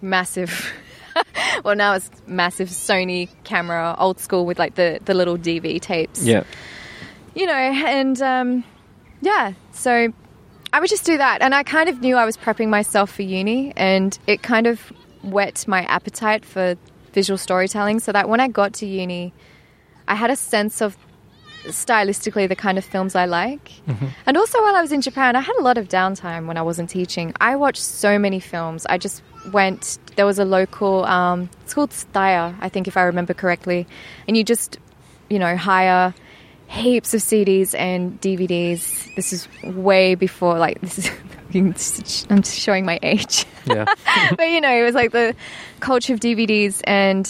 [0.00, 0.72] massive.
[1.64, 6.24] well, now it's massive Sony camera, old school with like the, the little DV tapes
[6.24, 6.44] Yeah.
[7.34, 8.64] you know, and um,
[9.20, 10.12] yeah, so
[10.72, 11.42] I would just do that.
[11.42, 14.80] And I kind of knew I was prepping myself for uni, and it kind of
[15.22, 16.76] whet my appetite for
[17.12, 19.32] visual storytelling so that when I got to uni,
[20.08, 20.96] I had a sense of
[21.64, 23.70] stylistically the kind of films I like.
[24.26, 26.62] And also while I was in Japan, I had a lot of downtime when I
[26.62, 27.34] wasn't teaching.
[27.40, 28.84] I watched so many films.
[28.86, 33.02] I just went, there was a local, um, it's called Tsutaya, I think, if I
[33.02, 33.86] remember correctly.
[34.26, 34.78] And you just,
[35.30, 36.14] you know, hire
[36.72, 39.14] heaps of CDs and DVDs.
[39.14, 43.44] This is way before, like, this is, I'm showing my age.
[43.66, 43.84] Yeah.
[44.36, 45.36] but you know, it was like the
[45.80, 47.28] culture of DVDs, and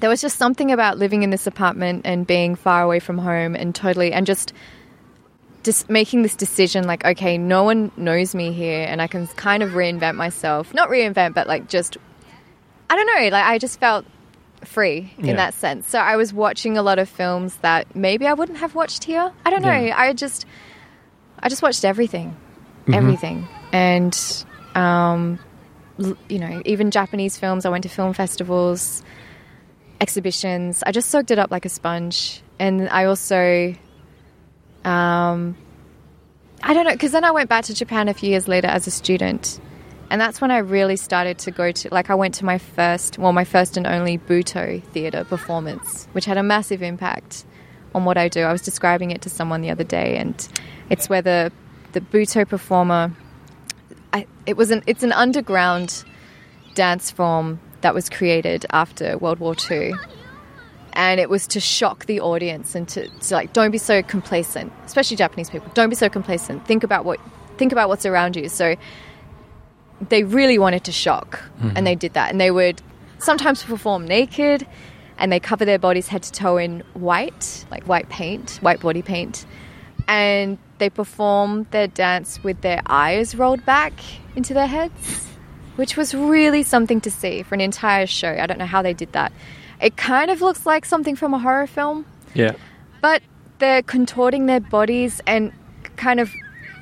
[0.00, 3.54] there was just something about living in this apartment and being far away from home
[3.54, 4.52] and totally, and just
[5.64, 9.62] just making this decision like, okay, no one knows me here, and I can kind
[9.62, 10.72] of reinvent myself.
[10.72, 11.98] Not reinvent, but like just,
[12.88, 14.06] I don't know, like I just felt
[14.68, 15.36] free in Yeah.
[15.36, 15.88] that sense.
[15.88, 19.32] So I was watching a lot of films that maybe I wouldn't have watched here.
[19.44, 19.72] I don't know.
[19.72, 19.98] Yeah.
[19.98, 20.46] I just,
[21.40, 22.36] I just watched everything,
[22.92, 24.16] everything, and
[24.74, 25.38] um,
[26.28, 27.66] you know, even Japanese films.
[27.66, 29.02] I went to film festivals,
[30.00, 30.82] exhibitions.
[30.86, 32.42] I just soaked it up like a sponge.
[32.60, 33.74] And I also,
[34.84, 35.56] um,
[36.62, 38.86] I don't know, because then I went back to Japan a few years later as
[38.86, 39.60] a student.
[40.10, 43.18] And that's when I really started to go to, like, I went to my first,
[43.18, 47.44] well, my first and only Buto theatre performance, which had a massive impact
[47.94, 48.40] on what I do.
[48.42, 50.48] I was describing it to someone the other day, and
[50.88, 51.52] it's where the,
[51.92, 53.12] the Buto performer
[54.12, 56.04] I, it was an it's an underground
[56.74, 59.92] dance form that was created after World War II,
[60.94, 64.72] and it was to shock the audience and to, to like don't be so complacent,
[64.84, 65.70] especially Japanese people.
[65.74, 66.66] Don't be so complacent.
[66.66, 67.20] Think about what
[67.58, 68.48] think about what's around you.
[68.48, 68.76] So
[70.08, 71.84] they really wanted to shock, and hmm.
[71.84, 72.30] they did that.
[72.30, 72.80] And they would
[73.18, 74.66] sometimes perform naked.
[75.20, 79.02] and they cover their bodies head to toe in white, like white paint, white body
[79.02, 79.44] paint,
[80.06, 83.92] and they perform their dance with their eyes rolled back
[84.36, 85.26] into their heads,
[85.74, 88.30] which was really something to see for an entire show.
[88.40, 89.32] I don't know how they did that.
[89.80, 92.52] It kind of looks like something from a horror film, Yeah.
[93.02, 93.20] but
[93.58, 95.50] they're contorting their bodies and
[95.96, 96.30] kind of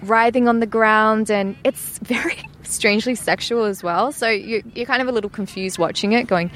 [0.03, 2.37] writhing on the ground, and it's very
[2.73, 4.13] strangely sexual as well.
[4.13, 6.51] So you, you're kind of a little confused watching it, going,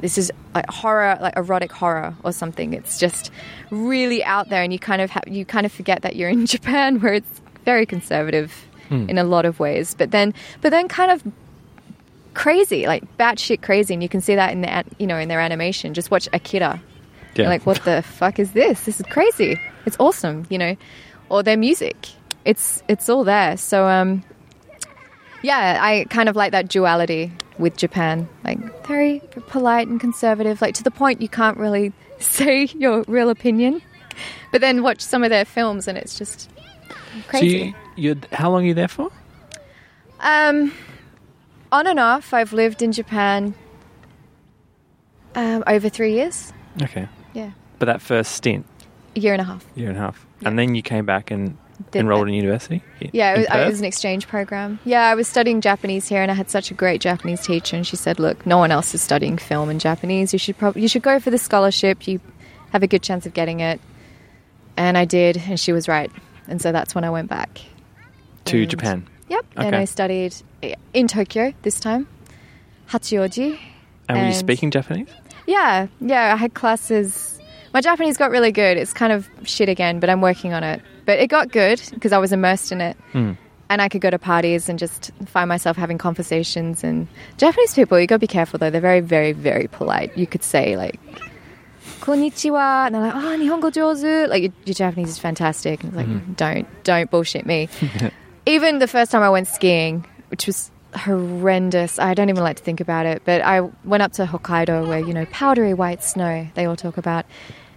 [0.00, 3.30] "This is like horror, like erotic horror or something." It's just
[3.70, 6.46] really out there, and you kind of have, you kind of forget that you're in
[6.54, 8.52] Japan, where it's very conservative
[8.90, 9.94] in a lot of ways.
[9.94, 11.22] But then, but then, kind of
[12.34, 15.28] crazy, like batshit crazy, and you can see that in the an- you know in
[15.28, 15.94] their animation.
[15.94, 16.80] Just watch Akira.
[17.34, 17.42] Yeah.
[17.42, 18.84] You're like, what the fuck is this?
[18.84, 19.58] This is crazy.
[19.86, 20.76] It's awesome, you know.
[21.30, 21.96] Or their music.
[22.44, 23.56] It's it's all there.
[23.56, 24.22] So um
[25.42, 28.28] yeah, I kind of like that duality with Japan.
[28.44, 33.28] Like very polite and conservative, like to the point you can't really say your real
[33.30, 33.82] opinion.
[34.50, 37.46] But then watch some of their films and it's just So crazy.
[37.46, 39.10] you, you're, how long are you there for?
[40.20, 40.72] Um,
[41.72, 43.54] on and off, I've lived in Japan
[45.34, 46.52] um, over three years.
[46.82, 47.08] Okay.
[47.32, 48.66] Yeah, But that first stint,
[49.16, 49.64] a year and a half.
[49.74, 51.56] year and a half, and then you came back and
[51.94, 52.82] enrolled in university.
[53.12, 54.78] Yeah, in was, I- it was uh, an exchange program.
[54.84, 57.76] Yeah, I was studying Japanese here, and I had such a great Japanese teacher.
[57.76, 60.32] And she said, "Look, no one else is studying film and Japanese.
[60.32, 62.06] You should probably you should go for the scholarship.
[62.08, 62.20] You
[62.72, 63.80] have a good chance of getting it."
[64.76, 66.10] And I did, and she was right.
[66.48, 67.60] And so that's when I went back.
[68.46, 69.06] to and- Japan.
[69.28, 70.34] Yep, and I studied
[70.92, 72.06] in Tokyo this time,
[72.90, 73.58] Hachioji.
[74.08, 75.08] And were you speaking Japanese?
[75.46, 77.31] Yeah, yeah, I had classes.
[77.72, 78.76] My Japanese got really good.
[78.76, 80.82] It's kind of shit again, but I'm working on it.
[81.06, 82.96] But it got good because I was immersed in it.
[83.12, 83.32] Hmm.
[83.70, 86.84] And I could go to parties and just find myself having conversations.
[86.84, 87.08] And
[87.38, 88.68] Japanese people, you got to be careful though.
[88.68, 90.16] They're very, very, very polite.
[90.16, 91.00] You could say, like,
[92.00, 92.86] konnichiwa.
[92.86, 94.28] And they're like, oh, nihongo jozu.
[94.28, 95.82] Like, your, your Japanese is fantastic.
[95.82, 97.70] And it's like, don't, don't bullshit me.
[98.46, 101.98] even the first time I went skiing, which was horrendous.
[101.98, 103.22] I don't even like to think about it.
[103.24, 106.98] But I went up to Hokkaido where, you know, powdery white snow they all talk
[106.98, 107.24] about.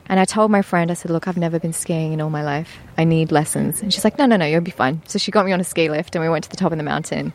[0.08, 2.44] And I told my friend, I said, look, I've never been skiing in all my
[2.44, 2.78] life.
[2.98, 3.82] I need lessons.
[3.82, 5.02] And she's like, no, no, no, you'll be fine.
[5.08, 6.78] So she got me on a ski lift and we went to the top of
[6.78, 7.34] the mountain.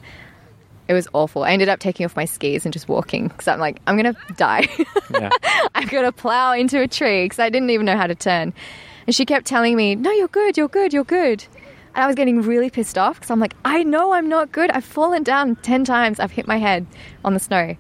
[0.87, 1.45] It was awful.
[1.45, 4.15] I ended up taking off my skis and just walking because I'm like, I'm going
[4.15, 4.69] to die.
[5.11, 5.31] Yeah.
[5.75, 8.55] I'm going to plow into a tree because I didn't even know how to turn.
[9.09, 11.45] And she kept telling me, No, you're good, you're good, you're good.
[11.97, 14.71] And I was getting really pissed off because I'm like, I know I'm not good.
[14.71, 16.21] I've fallen down 10 times.
[16.21, 16.87] I've hit my head
[17.25, 17.75] on the snow.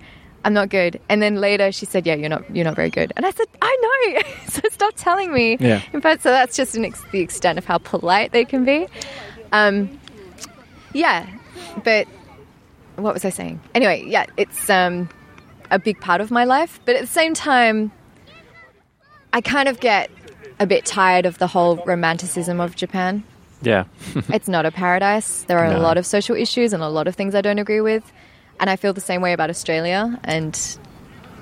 [0.44, 1.00] I'm not good.
[1.08, 3.12] And then later she said, Yeah, you're not, you're not very good.
[3.16, 4.22] And I said, I know.
[4.48, 5.56] so stop telling me.
[5.60, 5.82] Yeah.
[5.92, 8.86] In fact, so that's just an ex- the extent of how polite they can be.
[9.52, 10.00] Um,
[10.92, 11.26] yeah.
[11.84, 12.06] But
[12.96, 13.60] what was I saying?
[13.74, 15.08] Anyway, yeah, it's um,
[15.70, 16.80] a big part of my life.
[16.84, 17.92] But at the same time,
[19.32, 20.10] I kind of get
[20.58, 23.24] a bit tired of the whole romanticism of Japan.
[23.62, 23.84] Yeah.
[24.28, 25.42] it's not a paradise.
[25.44, 27.80] There are a lot of social issues and a lot of things I don't agree
[27.80, 28.10] with.
[28.60, 30.20] And I feel the same way about Australia.
[30.22, 30.56] And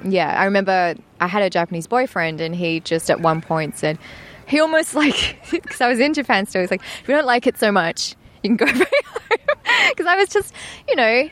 [0.05, 3.99] yeah, I remember I had a Japanese boyfriend, and he just at one point said,
[4.47, 7.47] he almost like, because I was in Japan still, he's like, if you don't like
[7.47, 9.89] it so much, you can go back home.
[9.91, 10.55] Because I was just,
[10.89, 11.29] you know,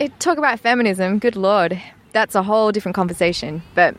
[0.00, 1.80] it, talk about feminism, good lord,
[2.12, 3.62] that's a whole different conversation.
[3.74, 3.94] But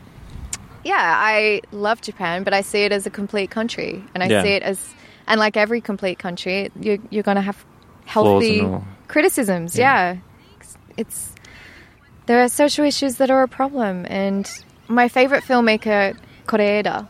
[0.84, 4.42] yeah, I love Japan, but I see it as a complete country, and I Yeah.
[4.42, 4.94] see it as,
[5.26, 7.64] and like every complete country, you're you're going to have
[8.04, 8.60] healthy
[9.08, 9.74] criticisms.
[9.78, 10.12] Yeah.
[10.12, 10.20] Yeah.
[10.96, 11.34] It's
[12.26, 14.50] there are social issues that are a problem, and
[14.88, 17.08] my favorite filmmaker Koreeda.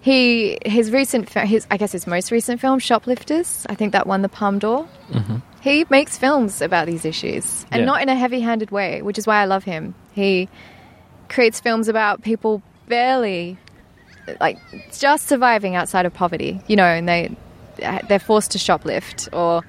[0.00, 4.22] He his recent his I guess his most recent film Shoplifters I think that won
[4.22, 4.88] the Palme d'Or.
[5.10, 5.36] Mm-hmm.
[5.60, 7.86] He makes films about these issues and Yeah.
[7.86, 9.94] not in a heavy-handed way, which is why I love him.
[10.12, 10.48] He
[11.28, 13.58] creates films about people barely
[14.40, 14.58] like
[14.98, 17.36] just surviving outside of poverty, you know, and they
[18.08, 19.62] they're forced to shoplift or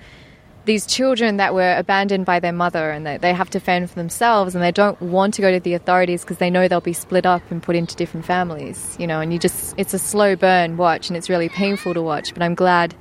[0.66, 3.96] these children that were abandoned by their mother and they, they have to fend for
[3.96, 6.94] themselves and they don't want to go to the authorities because they know they'll be
[6.94, 10.36] split up and put into different families, you know, and you just it's a slow
[10.36, 12.96] burn watch and it's really painful to watch, but I'm glad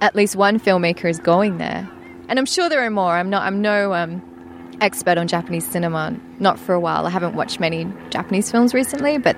[0.00, 1.88] at least one filmmaker is going there.
[2.28, 3.12] And I'm sure there are more.
[3.12, 4.22] I'm not I'm no um
[4.80, 7.06] expert on Japanese cinema, not for a while.
[7.06, 9.36] I haven't watched many Japanese films recently, but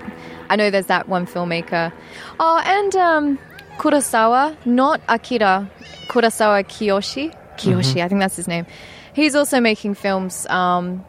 [0.50, 1.92] I know there's that one filmmaker.
[2.40, 3.38] Oh, and um,
[3.78, 5.70] Kurosawa, not Akira,
[6.08, 7.34] Kurosawa Kiyoshi.
[7.56, 8.66] Kiyoshi, I think that's his name.
[9.14, 11.04] He's also making films um,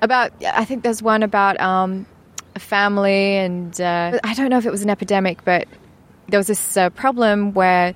[0.00, 2.06] about, I think there's one about um,
[2.54, 5.68] a family, and uh, I don't know if it was an epidemic, but
[6.28, 7.94] there was this uh, problem where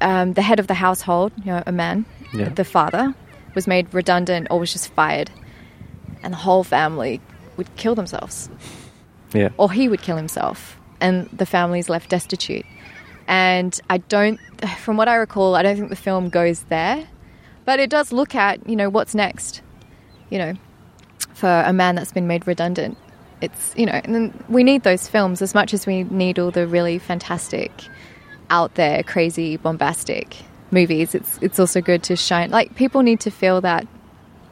[0.00, 2.48] um, the head of the household, you know, a man, Yeah.
[2.50, 3.14] the father,
[3.54, 5.30] was made redundant or was just fired,
[6.22, 7.20] and the whole family
[7.56, 8.48] would kill themselves.
[9.32, 9.48] Yeah.
[9.58, 12.64] or he would kill himself, and the family's left destitute.
[13.26, 14.38] And I don't,
[14.78, 17.08] from what I recall, I don't think the film goes there,
[17.64, 19.62] but it does look at you know what's next,
[20.30, 20.54] you know,
[21.32, 22.98] for a man that's been made redundant.
[23.40, 26.50] It's you know, and then we need those films as much as we need all
[26.50, 27.72] the really fantastic,
[28.50, 30.36] out there, crazy, bombastic
[30.70, 31.14] movies.
[31.14, 32.50] It's it's also good to shine.
[32.50, 33.86] Like people need to feel that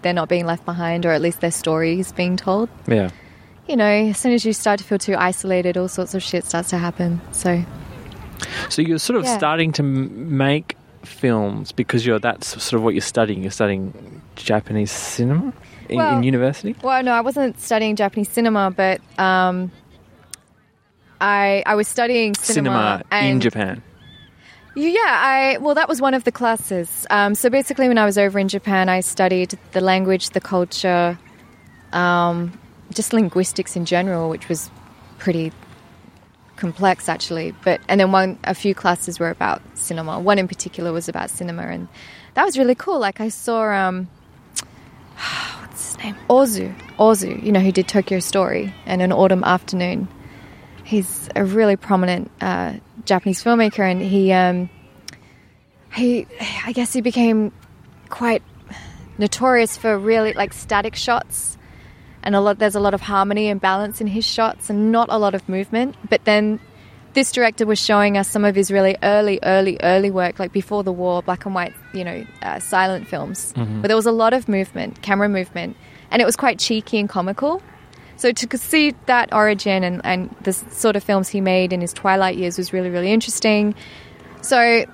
[0.03, 3.11] they're not being left behind, or at least their story is being told Yeah.
[3.69, 6.45] you know, as soon as you start to feel too isolated, all sorts of shit
[6.45, 7.21] starts to happen.
[7.31, 7.63] So,
[8.69, 9.37] So you're sort of Yeah.
[9.39, 13.43] starting to make films because you're that's sort of what you're studying.
[13.43, 13.93] You're studying
[14.37, 15.53] Japanese cinema
[15.89, 16.75] in, in university.
[16.83, 19.71] well, no, I wasn't studying Japanese cinema, but um,
[21.21, 23.83] I I was studying cinema, Cinema in Japan.
[24.75, 27.07] Yeah, I well, that was one of the classes.
[27.11, 31.19] Um, so basically, when I was over in Japan, I studied the language, the culture,
[31.93, 32.59] um,
[32.95, 34.71] just linguistics in general, which was
[35.19, 35.53] pretty
[36.63, 37.55] complex actually.
[37.65, 40.19] But and then one, a few classes were about cinema.
[40.19, 41.89] One in particular was about cinema, and
[42.35, 42.99] that was really cool.
[42.99, 44.09] Like I saw, um,
[45.61, 50.09] what's his name, Ozu, Ozu, you know, who did Tokyo Story and An Autumn Afternoon
[50.93, 54.69] he's a really prominent uh, Japanese filmmaker, and he um,
[55.95, 56.27] he
[56.65, 57.53] I guess he became
[58.09, 58.43] quite
[59.19, 61.57] notorious for really like static shots,
[62.23, 65.09] and a lot there's a lot of harmony and balance in his shots, and not
[65.11, 65.97] a lot of movement.
[66.09, 66.61] But then
[67.15, 70.83] this director was showing us some of his really early, early, early work, like before
[70.83, 74.33] the war, black and white, you know, uh, silent films, where there was a lot
[74.33, 75.77] of movement, camera movement,
[76.11, 77.63] and it was quite cheeky and comical.
[78.17, 81.93] So to see that origin and, and the sort of films he made in his
[81.93, 83.75] twilight years was really, really interesting.
[84.43, 84.85] So,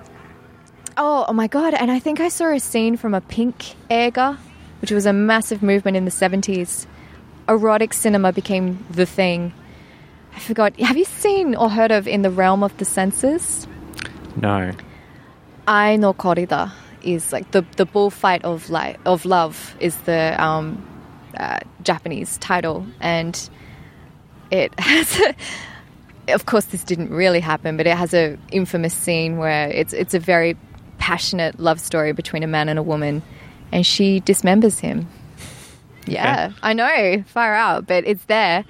[0.97, 1.73] oh, oh my god!
[1.73, 4.37] And I think I saw a scene from a Pink Eiga,
[4.81, 6.87] which was a massive movement in the seventies.
[7.49, 9.51] Erotic cinema became the thing.
[10.35, 10.79] I forgot.
[10.79, 13.67] Have you seen or heard of In the Realm of the Senses?
[14.35, 14.71] No.
[15.67, 16.71] I no Korida
[17.01, 20.85] is like the the bullfight of li- of love is the um,
[21.37, 23.49] uh, Japanese title, and
[24.51, 25.19] it has.
[25.19, 25.35] A,
[26.33, 30.13] of course, this didn't really happen, but it has a infamous scene where it's it's
[30.13, 30.55] a very
[30.99, 33.23] passionate love story between a man and a woman,
[33.71, 35.07] and she dismembers him.
[36.05, 38.65] Yeah, I know, far out, but it's there.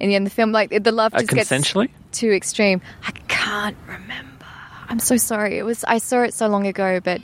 [0.00, 1.88] In the end, the film, like the love Uh, just gets consensually?
[2.12, 2.80] too extreme.
[3.06, 4.44] I can't remember.
[4.88, 5.58] I'm so sorry.
[5.58, 7.22] It was I saw it so long ago, but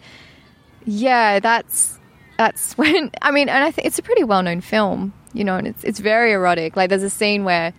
[0.87, 1.99] yeah, that's
[2.39, 5.57] that's when I mean, and I think it's a pretty well known film, you know,
[5.57, 6.77] and it's it's very erotic.
[6.77, 7.73] Like there's a scene where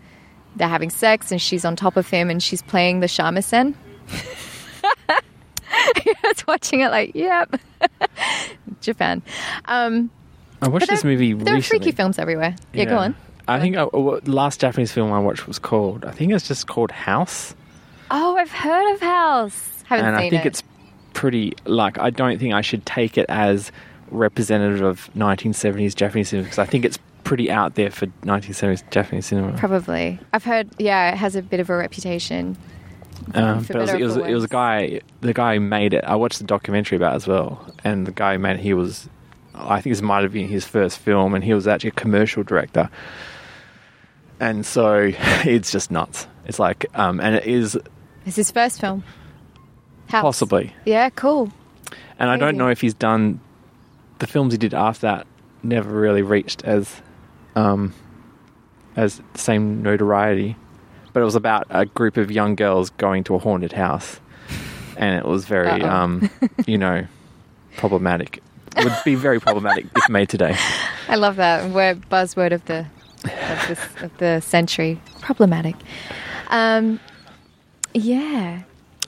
[0.55, 3.73] they're having sex and she's on top of him and she's playing the shamisen.
[5.69, 7.59] I was watching it like, yep,
[8.81, 9.21] Japan.
[9.65, 10.11] Um,
[10.61, 11.79] I watched this movie there are recently.
[11.85, 12.55] freaky films everywhere.
[12.73, 13.15] Yeah, go on.
[13.47, 16.05] I think uh, what last Japanese film I watched was called.
[16.05, 17.55] I think it's just called House,
[18.13, 19.83] Oh, I've heard of House.
[19.87, 20.49] Haven't and seen I think it.
[20.49, 20.63] it's
[21.13, 21.53] pretty.
[21.65, 23.71] Like, I don't think I should take it as
[24.09, 29.25] representative of 1970s Japanese cinema because I think it's pretty out there for 1970s Japanese
[29.27, 29.57] cinema.
[29.57, 30.19] Probably.
[30.33, 32.57] I've heard, yeah, it has a bit of a reputation.
[33.33, 34.49] Um, for but it was, better or it was for it was a worse.
[34.49, 35.01] guy.
[35.21, 36.03] The guy who made it.
[36.03, 38.61] I watched the documentary about it as well, and the guy who made it.
[38.61, 39.07] He was.
[39.53, 42.43] I think this might have been his first film, and he was actually a commercial
[42.43, 42.89] director.
[44.39, 45.11] And so
[45.45, 46.27] it's just nuts.
[46.45, 47.77] It's like, um, and it is
[48.25, 49.03] It's his first film.
[50.07, 50.23] House.
[50.23, 50.73] possibly.
[50.85, 51.51] Yeah, cool.
[52.19, 53.39] And I don't know if he's done
[54.19, 55.27] the films he did after that.
[55.63, 57.01] Never really reached as,
[57.55, 57.93] um,
[58.95, 60.55] as the same notoriety.
[61.13, 64.19] But it was about a group of young girls going to a haunted house,
[64.97, 65.89] and it was very, Uh-oh.
[65.89, 66.29] um,
[66.65, 67.05] you know,
[67.77, 68.41] problematic.
[68.77, 70.55] Would be very problematic if made today.
[71.07, 72.85] I love that word buzzword of the
[73.23, 74.99] of, this, of the century.
[75.21, 75.75] Problematic.
[76.49, 76.99] Um,
[77.93, 78.63] yeah.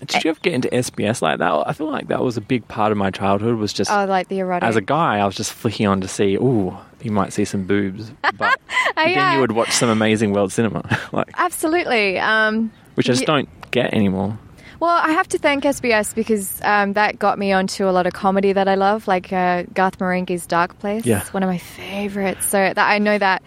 [0.05, 1.63] Did you ever get into SBS like that?
[1.67, 3.55] I feel like that was a big part of my childhood.
[3.57, 4.67] Was just Oh, like the erotic.
[4.67, 6.35] as a guy, I was just flicking on to see.
[6.35, 8.59] Ooh, you might see some boobs, but
[8.95, 9.33] then yeah.
[9.33, 10.83] you would watch some amazing world cinema,
[11.13, 12.19] like Absolutely.
[12.19, 14.37] Um, which I just don't get anymore.
[14.79, 18.13] Well, I have to thank SBS because um, that got me onto a lot of
[18.13, 21.05] comedy that I love, like uh, Garth Marenghi's Dark Place.
[21.05, 21.23] Yeah.
[21.31, 22.45] One of my favorites.
[22.47, 23.41] So that I know that.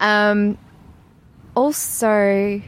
[0.00, 0.58] Um,
[1.56, 2.60] also,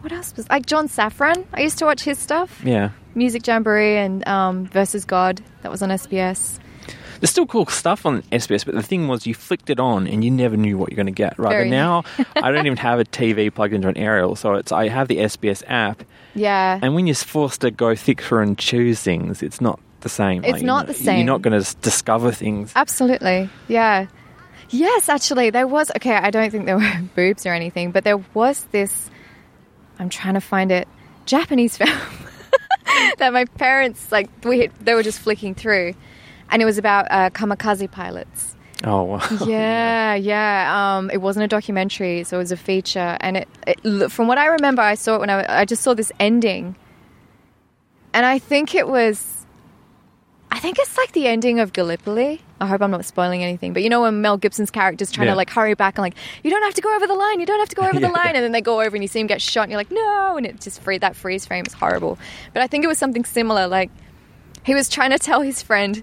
[0.00, 1.44] what else was like John Safran?
[1.54, 2.60] I used to watch his stuff.
[2.64, 5.42] Yeah, Music Jamboree and um, Versus God.
[5.62, 6.58] That was on SBS.
[7.20, 10.24] there's still cool stuff on SBS, but the thing was, you flicked it on and
[10.24, 11.38] you never knew what you're going to get.
[11.38, 11.64] Right, Very.
[11.64, 12.04] but now
[12.36, 15.18] I don't even have a TV plugged into an aerial, so it's I have the
[15.18, 16.02] SBS app,
[16.36, 16.78] Yeah.
[16.82, 20.44] and when you're forced to go thick through and choose things, it's not the same.
[20.44, 21.16] It's you not know, the same.
[21.18, 22.72] You're not going to discover things.
[22.76, 23.50] Absolutely.
[23.68, 24.06] Yeah.
[24.70, 25.90] Yes, actually, there was.
[25.96, 29.10] Okay, I don't think there were boobs or anything, but there was this
[29.98, 30.88] I'm trying to find it.
[31.24, 31.90] Japanese film
[33.18, 35.94] that my parents like we had, they were just flicking through,
[36.50, 38.55] and it was about uh, kamikaze pilots.
[38.84, 39.22] Oh, wow.
[39.46, 40.96] Yeah, yeah.
[40.96, 43.16] Um, it wasn't a documentary, so it was a feature.
[43.20, 45.94] And it, it, from what I remember, I saw it when I, I just saw
[45.94, 46.76] this ending,
[48.12, 49.46] and I think it was,
[50.50, 52.40] I think it's like the ending of Gallipoli.
[52.60, 55.32] I hope I'm not spoiling anything, but you know when Mel Gibson's character's trying Yeah.
[55.32, 57.44] to like hurry back and like, you don't have to go over the line, you
[57.46, 59.20] don't have to go over the line, and then they go over and you see
[59.20, 61.72] him get shot, and you're like, no, and it just free that freeze frame is
[61.72, 62.18] horrible.
[62.54, 63.90] But I think it was something similar, like
[64.64, 66.02] he was trying to tell his friend.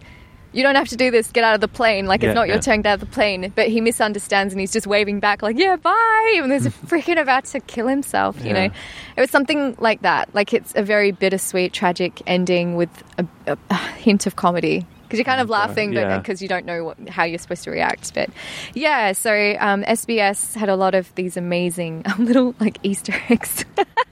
[0.54, 1.32] You don't have to do this.
[1.32, 2.06] Get out of the plane.
[2.06, 3.51] Like Yeah, it's not your turn to get out of the plane.
[3.56, 7.20] But he misunderstands and he's just waving back, like, "Yeah, bye." And there's a freaking
[7.20, 8.38] about to kill himself.
[8.39, 8.68] You Yeah.
[8.68, 8.74] know,
[9.18, 10.34] it was something like that.
[10.34, 15.18] Like it's a very bittersweet, tragic ending with a, a, a hint of comedy because
[15.20, 16.08] you're kind of Oh, laughing, yeah.
[16.08, 18.14] but because you don't know what, how you're supposed to react.
[18.14, 18.30] But
[18.74, 23.66] yeah, so um, SBS had a lot of these amazing little like Easter eggs.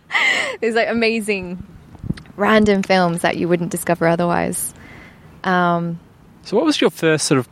[0.62, 1.64] There's like amazing
[2.36, 4.74] random films that you wouldn't discover otherwise.
[5.44, 6.00] Um,
[6.44, 7.48] So, what was your first sort of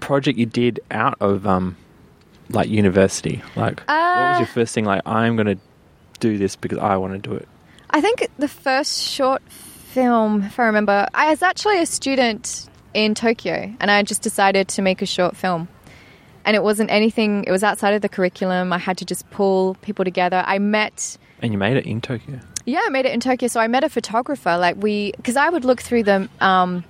[0.00, 1.76] project you did out of um,
[2.50, 3.42] like university?
[3.56, 4.84] Like, what was Uh, your first thing?
[4.84, 5.58] Like, I'm going to
[6.20, 7.48] do this because I want to do it.
[7.90, 13.14] I think the first short film, if I remember, I was actually a student in
[13.14, 15.68] Tokyo and I just decided to make a short film.
[16.44, 18.72] And it wasn't anything, it was outside of the curriculum.
[18.72, 20.42] I had to just pull people together.
[20.46, 22.40] I met, And you made it in Tokyo.
[22.64, 23.48] yeah, I made it in Tokyo.
[23.48, 24.56] So I met a photographer.
[24.58, 26.84] Like, we, because I would look through them, um,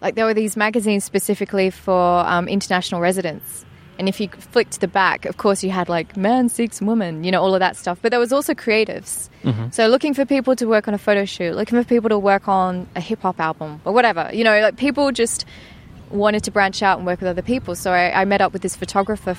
[0.00, 3.64] like, there were these magazines specifically for um, international residents.
[3.98, 7.30] And if you flicked the back, of course, you had like man seeks woman, you
[7.30, 7.98] know, all of that stuff.
[8.00, 9.28] But there was also creatives.
[9.72, 12.48] So looking for people to work on a photo shoot, looking for people to work
[12.48, 14.30] on a hip hop album or whatever.
[14.32, 15.44] You know, like people just
[16.08, 17.74] wanted to branch out and work with other people.
[17.74, 19.34] So I, I met up with this photographer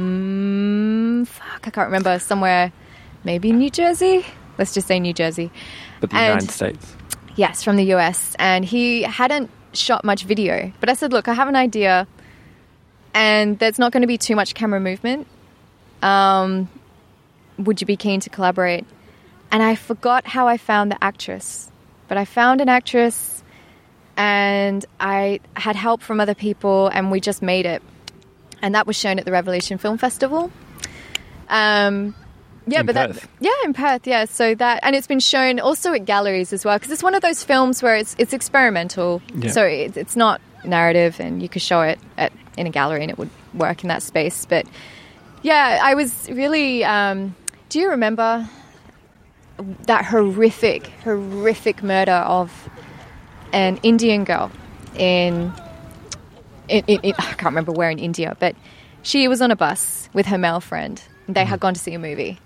[0.00, 2.72] from fuck, I can't remember somewhere,
[3.24, 4.24] maybe New Jersey.
[4.58, 5.50] Let's just say New Jersey.
[6.00, 6.96] But the And- United States.
[7.36, 8.34] Yes, from the US.
[8.38, 10.72] And he hadn't shot much video.
[10.80, 12.06] But I said, look, I have an idea,
[13.14, 15.26] and there's not going to be too much camera movement.
[16.02, 16.68] Um,
[17.58, 18.86] would you be keen to collaborate?
[19.50, 21.70] And I forgot how I found the actress.
[22.08, 23.42] But I found an actress,
[24.16, 27.82] and I had help from other people, and we just made it.
[28.62, 30.50] And that was shown at the Revelation Film Festival.
[31.48, 32.14] Um,
[32.66, 33.20] yeah, In but Perth?
[33.20, 34.24] that yeah, in Perth, yeah.
[34.26, 37.22] So that and it's been shown also at galleries as well because it's one of
[37.22, 39.22] those films where it's it's experimental.
[39.34, 39.50] Yeah.
[39.50, 43.10] So it, it's not narrative, and you could show it at in a gallery and
[43.10, 44.44] it would work in that space.
[44.44, 44.66] But
[45.42, 46.84] yeah, I was really.
[46.84, 47.34] Um,
[47.68, 48.48] do you remember
[49.86, 52.68] that horrific, horrific murder of
[53.52, 54.50] an Indian girl
[54.96, 55.52] in,
[56.68, 58.56] in, in, in I can't remember where in India, but
[59.02, 61.02] she was on a bus with her male friend.
[61.28, 62.38] They had gone to see a movie,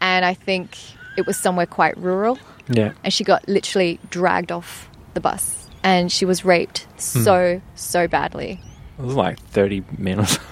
[0.00, 0.76] and I think
[1.16, 2.38] it was somewhere quite rural,
[2.68, 2.92] Yeah.
[3.04, 7.22] and she got literally dragged off the bus, and she was raped hmm.
[7.22, 8.60] so so badly.
[8.98, 10.46] It was like 30 men or something.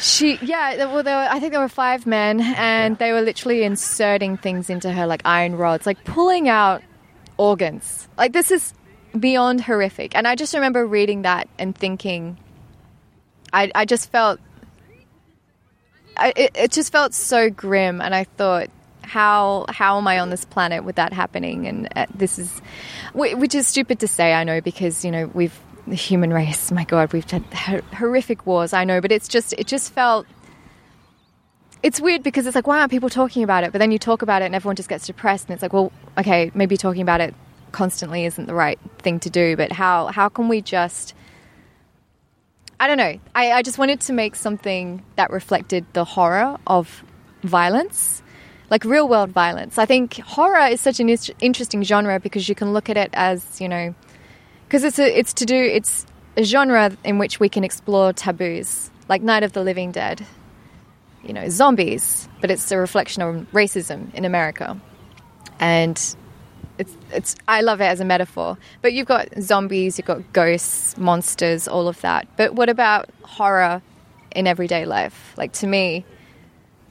[0.00, 3.64] She, yeah, well, there were, I think there were five men, and they were literally
[3.64, 6.82] inserting things into her like iron rods, like pulling out
[7.36, 8.08] organs.
[8.16, 8.74] Like this is
[9.18, 10.14] beyond horrific.
[10.14, 12.38] And I just remember reading that and thinking,
[13.52, 14.40] I, I just felt,
[16.18, 18.70] I, it, it just felt so grim, and I thought.
[19.00, 21.66] How how am I on this planet with that happening?
[21.66, 22.60] And uh, this is,
[23.14, 25.58] which is stupid to say, I know, because you know we've
[25.88, 26.70] the human race.
[26.70, 28.72] My God, we've had horrific wars.
[28.72, 30.26] I know, but it's just it just felt.
[31.82, 33.72] It's weird because it's like why aren't people talking about it?
[33.72, 35.92] But then you talk about it and everyone just gets depressed, and it's like, well,
[36.16, 37.34] okay, maybe talking about it
[37.72, 39.56] constantly isn't the right thing to do.
[39.56, 41.14] But how how can we just
[42.80, 43.18] I don't know.
[43.34, 47.02] I, I just wanted to make something that reflected the horror of
[47.42, 48.22] violence,
[48.70, 49.78] like real world violence.
[49.78, 51.08] I think horror is such an
[51.40, 53.94] interesting genre because you can look at it as, you know,
[54.66, 56.06] because it's a, it's to do it's
[56.36, 60.24] a genre in which we can explore taboos, like Night of the Living Dead,
[61.24, 64.80] you know, zombies, but it's a reflection on racism in America,
[65.58, 66.14] and
[66.78, 68.56] it's it's I love it as a metaphor.
[68.82, 72.26] But you've got zombies, you've got ghosts, monsters, all of that.
[72.36, 73.82] But what about horror
[74.34, 75.34] in everyday life?
[75.36, 76.04] Like to me,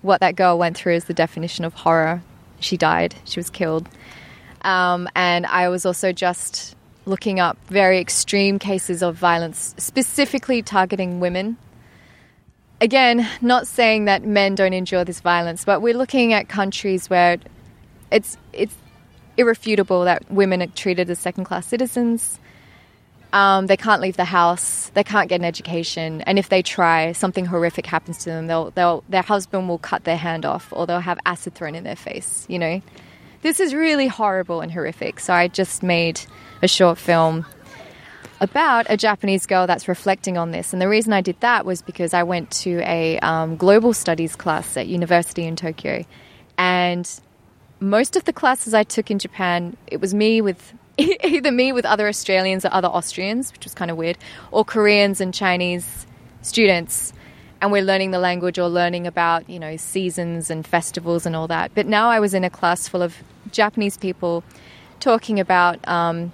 [0.02, 2.22] what that girl went through is the definition of horror.
[2.60, 3.16] She died.
[3.26, 3.88] She was killed.
[4.62, 6.76] Um, and I was also just
[7.06, 11.58] looking up very extreme cases of violence, specifically targeting women.
[12.82, 17.38] Again, not saying that men don't endure this violence, but we're looking at countries where
[18.12, 18.76] it's it's
[19.38, 22.40] irrefutable that women are treated as second class citizens.
[23.34, 24.90] Um, they can't leave the house.
[24.94, 28.48] They can't get an education, and if they try, something horrific happens to them.
[28.48, 31.84] They'll, they'll, their husband will cut their hand off, or they'll have acid thrown in
[31.84, 32.46] their face.
[32.48, 32.82] You know,
[33.42, 35.20] this is really horrible and horrific.
[35.20, 36.22] So I just made
[36.62, 37.46] a short film
[38.40, 40.72] about a Japanese girl that's reflecting on this.
[40.72, 44.36] And the reason I did that was because I went to a um, global studies
[44.36, 46.06] class at university in Tokyo,
[46.58, 47.10] and
[47.80, 51.86] most of the classes I took in Japan, it was me with either me with
[51.86, 54.18] other Australians or other Austrians, which was kind of weird,
[54.52, 56.08] or Koreans and Chinese
[56.42, 57.14] students.
[57.62, 61.48] And we're learning the language or learning about, you know, seasons and festivals and all
[61.48, 61.72] that.
[61.74, 63.16] But now I was in a class full of
[63.52, 64.44] Japanese people
[65.00, 66.32] talking about um,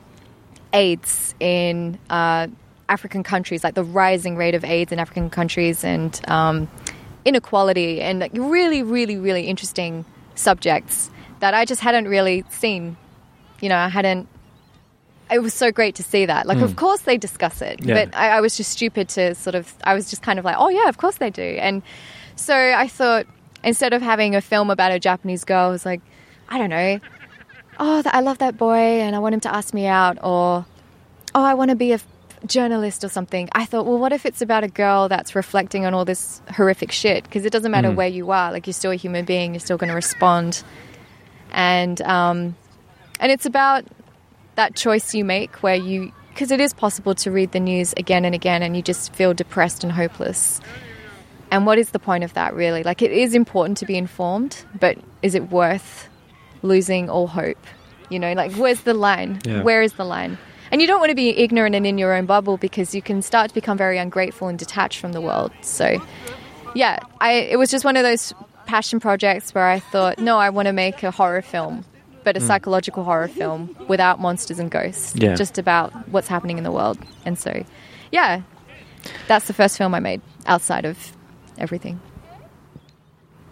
[0.74, 2.48] AIDS in uh,
[2.90, 6.70] African countries, like the rising rate of AIDS in African countries and um,
[7.26, 11.10] inequality, and like really, really, really interesting subjects
[11.44, 12.96] that I just hadn't really seen.
[13.60, 14.30] You know, I hadn't.
[15.30, 16.46] It was so great to see that.
[16.46, 16.78] Like, of hmm.
[16.78, 18.06] course they discuss it, Yeah.
[18.06, 19.74] but I, I was just stupid to sort of.
[19.84, 21.42] I was just kind of like, oh yeah, of course they do.
[21.60, 21.84] And
[22.38, 23.26] so I thought
[23.62, 26.00] instead of having a film about a Japanese girl, I was like,
[26.48, 27.02] I don't know,
[27.78, 30.66] oh, I love that boy and I want him to ask me out, or
[31.36, 32.00] oh, I want to be a
[32.46, 33.50] journalist or something.
[33.52, 36.94] I thought, well, what if it's about a girl that's reflecting on all this horrific
[36.94, 37.26] shit?
[37.26, 37.98] Because it doesn't matter hmm.
[37.98, 40.64] where you are, like you're still a human being, you're still going to respond,
[41.54, 42.56] and um,
[43.20, 43.86] and it's about
[44.56, 48.26] that choice you make where you because it is possible to read the news again
[48.26, 50.60] and again and you just feel depressed and hopeless.
[51.52, 52.82] And what is the point of that, really?
[52.82, 56.10] Like, it is important to be informed, but is it worth
[56.64, 57.64] losing all hope?
[58.10, 59.40] You know, like, where's the line?
[59.46, 59.62] Yeah.
[59.62, 60.40] Where is the line?
[60.72, 63.22] And you don't want to be ignorant and in your own bubble because you can
[63.22, 65.52] start to become very ungrateful and detached from the world.
[65.62, 66.04] So,
[66.74, 68.34] yeah, I, it was just one of those
[68.66, 71.86] passion projects where I thought, no, I want to make a horror film,
[72.24, 72.48] but a hmm.
[72.48, 75.36] psychological horror film without monsters and ghosts, Yeah.
[75.36, 76.98] just about what's happening in the world.
[77.26, 77.64] And so,
[78.12, 78.42] yeah,
[79.28, 80.98] that's the first film I made outside of
[81.58, 82.00] everything.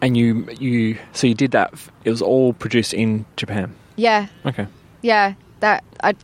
[0.01, 1.74] And you, you, so you did that.
[2.05, 3.76] It was all produced in Japan.
[3.97, 4.68] Yeah, Okay.
[5.01, 6.16] yeah, that I,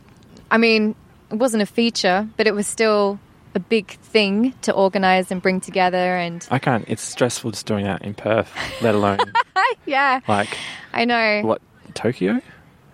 [0.50, 0.96] I mean,
[1.30, 3.20] it wasn't a feature, but it was still
[3.54, 6.16] a big thing to organize and bring together.
[6.16, 6.84] And I can't.
[6.88, 9.18] It's stressful just doing that in Perth, let alone
[9.86, 10.56] yeah, like
[10.92, 11.42] I know.
[11.42, 11.60] what
[11.94, 12.40] Tokyo,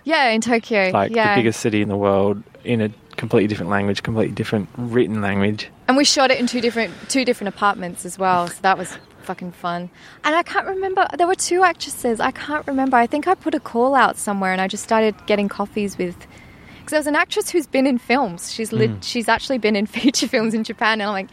[0.04, 0.90] Yeah, in Tokyo.
[0.92, 1.34] like yeah.
[1.34, 5.68] the biggest city in the world, in a completely different language, completely different written language.
[5.88, 8.96] And we shot it in two different two different apartments as well, so that was
[9.22, 9.88] fucking fun.
[10.22, 12.20] And I can't remember there were two actresses.
[12.20, 12.96] I can't remember.
[12.96, 16.26] I think I put a call out somewhere and I just started getting coffees with
[16.84, 18.52] because there's an actress who's been in films.
[18.52, 21.28] She's lit, she's actually been in feature films in Japan and I'm like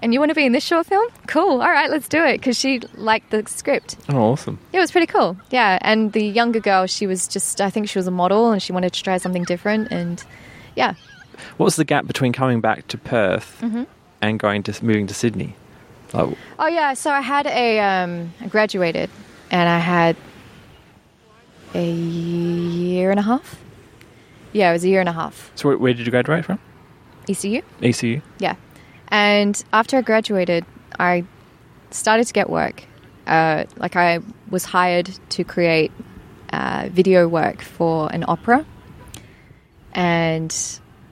[0.00, 1.08] and you want to be in this short film?
[1.26, 1.60] Cool.
[1.60, 3.96] All right, let's do it because she liked the script.
[4.08, 4.60] Oh, awesome!
[4.72, 5.36] It was pretty cool.
[5.50, 8.62] Yeah, and the younger girl, she was just I think she was a model and
[8.62, 10.22] she wanted to try something different and
[10.76, 10.94] yeah.
[11.56, 13.84] What was the gap between coming back to Perth Mm-hmm.
[14.22, 15.56] and going to moving to Sydney?
[16.12, 19.10] Like, Oh yeah, so I had a um, I graduated,
[19.50, 20.16] and I had
[21.74, 23.58] a year and a half.
[24.52, 25.50] Yeah, it was a year and a half.
[25.54, 26.58] so, where, where did you graduate from?
[27.28, 27.62] ECU.
[27.82, 28.20] ECU.
[28.38, 28.56] Yeah,
[29.08, 30.64] and after I graduated,
[30.98, 31.24] I
[31.90, 32.84] started to get work.
[33.26, 34.20] Uh, like I
[34.50, 35.92] was hired to create
[36.52, 38.64] uh, video work for an opera,
[39.92, 40.54] and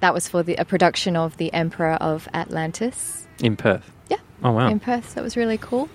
[0.00, 3.26] that was for the, a production of The Emperor of Atlantis.
[3.42, 3.90] in Perth.
[4.08, 4.16] Yeah.
[4.42, 4.68] Oh wow!
[4.68, 5.14] in Perth.
[5.14, 5.88] That was really cool.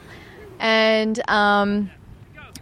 [0.60, 1.90] And um,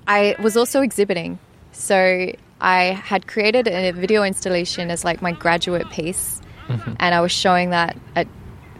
[0.07, 1.37] I was also exhibiting.
[1.73, 7.31] So I had created a video installation as like my graduate piece, and I was
[7.31, 8.27] showing that at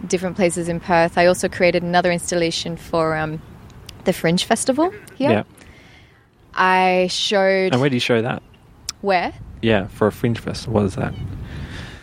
[0.07, 1.17] different places in Perth.
[1.17, 3.41] I also created another installation for um,
[4.05, 5.31] the Fringe Festival here.
[5.31, 5.43] yeah.
[6.53, 8.41] I showed And where do you show that?
[9.01, 9.33] where.
[9.61, 10.73] Yeah, for a fringe festival.
[10.73, 11.13] What is that?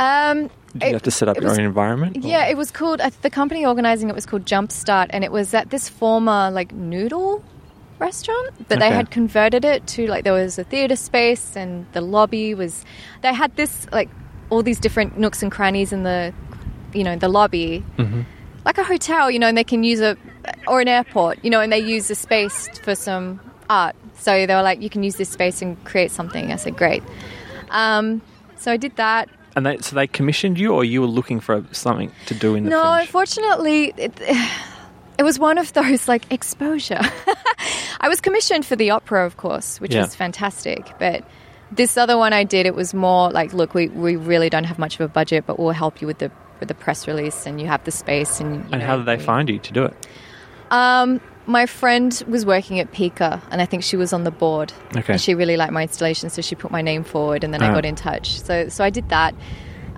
[0.01, 2.16] Um, Did you it- have to set up your was- own environment?
[2.24, 3.01] or- Yeah, it was called.
[3.01, 6.72] Uh, the company organizing it was called Jumpstart, and it was at this former like
[6.72, 7.43] noodle
[7.99, 12.01] restaurant, but they had converted it to like there was a theater space, and the
[12.01, 12.85] lobby was.
[13.23, 14.09] They had this like
[14.51, 16.33] all these different nooks and crannies in the,
[16.95, 18.25] you know, the lobby, Mhm.
[18.65, 20.17] like a hotel, you know, and they can use a
[20.69, 23.97] or an airport, you know, and they use the space for some art.
[24.19, 26.53] So they were like, you can use this space and create something.
[26.53, 27.03] I said, great.
[27.71, 28.23] Um,
[28.57, 29.29] so I did that.
[29.57, 32.65] And they, so they commissioned you, or you were looking for something to do in
[32.65, 33.01] the No, fringe?
[33.09, 34.13] unfortunately, it,
[35.19, 37.01] it was one of those like exposure.
[38.01, 40.03] I was commissioned for the opera, of course, which Yeah.
[40.03, 40.93] was fantastic.
[40.99, 41.25] But
[41.73, 44.79] this other one I did, it was more like, look, we, we really don't have
[44.79, 47.61] much of a budget, but we'll help you with the with the press release, and
[47.61, 48.41] you have the space.
[48.41, 50.07] And you And know, how did they we- find you to do it?
[50.71, 54.73] Um, my friend was working at PICA, and I think she was on the board.
[54.97, 55.12] Okay.
[55.12, 57.69] And she really liked my installation, so she put my name forward, and then I
[57.71, 57.75] Ah.
[57.75, 58.41] got in touch.
[58.41, 59.35] So, so I did that,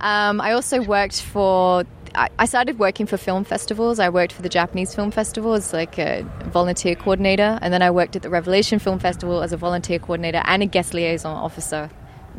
[0.01, 1.85] Um, I also worked for.
[2.15, 3.99] I I started working for film festivals.
[3.99, 7.91] I worked for the Japanese Film Festival as like a volunteer coordinator, and then I
[7.91, 11.91] worked at the Revelation Film Festival as a volunteer coordinator and a guest liaison officer.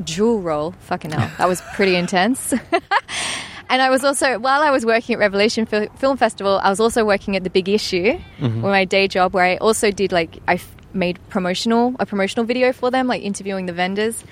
[0.03, 2.53] Dual role, fucking hell, that was pretty intense.
[3.70, 6.80] and I was also, while I was working at Revelation Fil- Film Festival, I was
[6.80, 8.61] also working at the Big Issue, mm-hmm.
[8.61, 12.45] with my day job, where I also did like I f- made promotional a promotional
[12.45, 14.24] video for them, like interviewing the vendors.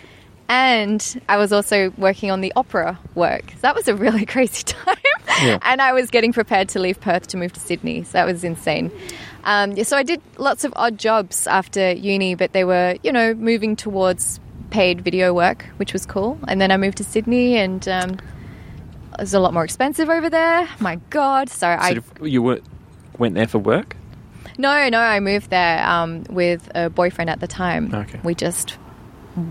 [0.49, 3.53] And I was also working on the opera work.
[3.61, 4.95] That was a really crazy time.
[5.41, 5.59] Yeah.
[5.61, 8.03] And I was getting prepared to leave Perth to move to Sydney.
[8.03, 8.91] So that was insane.
[9.43, 13.11] Um, yeah, so I did lots of odd jobs after uni, but they were, you
[13.11, 14.39] know, moving towards
[14.71, 16.37] paid video work, which was cool.
[16.47, 18.11] And then I moved to Sydney and um,
[19.13, 20.67] it was a lot more expensive over there.
[20.79, 21.49] My God.
[21.49, 22.25] So, So I.
[22.25, 22.59] you were,
[23.17, 23.95] went there for work?
[24.57, 27.93] No, no, I moved there um, with a boyfriend at the time.
[27.93, 28.19] Okay.
[28.23, 28.77] We just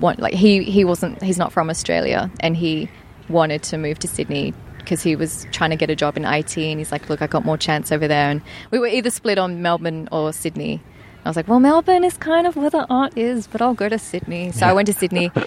[0.01, 2.89] want like he he wasn't he's not from Australia and he
[3.29, 4.53] wanted to move to Sydney
[4.87, 7.27] because he was trying to get a job in IT and he's like, look, I
[7.27, 8.31] got more chance over there.
[8.31, 10.81] And we were either split on Melbourne or Sydney.
[11.25, 13.89] I was like, well, Melbourne is kind of where the art is, but I'll go
[13.89, 14.53] to Sydney.
[14.53, 15.31] So I went to Sydney.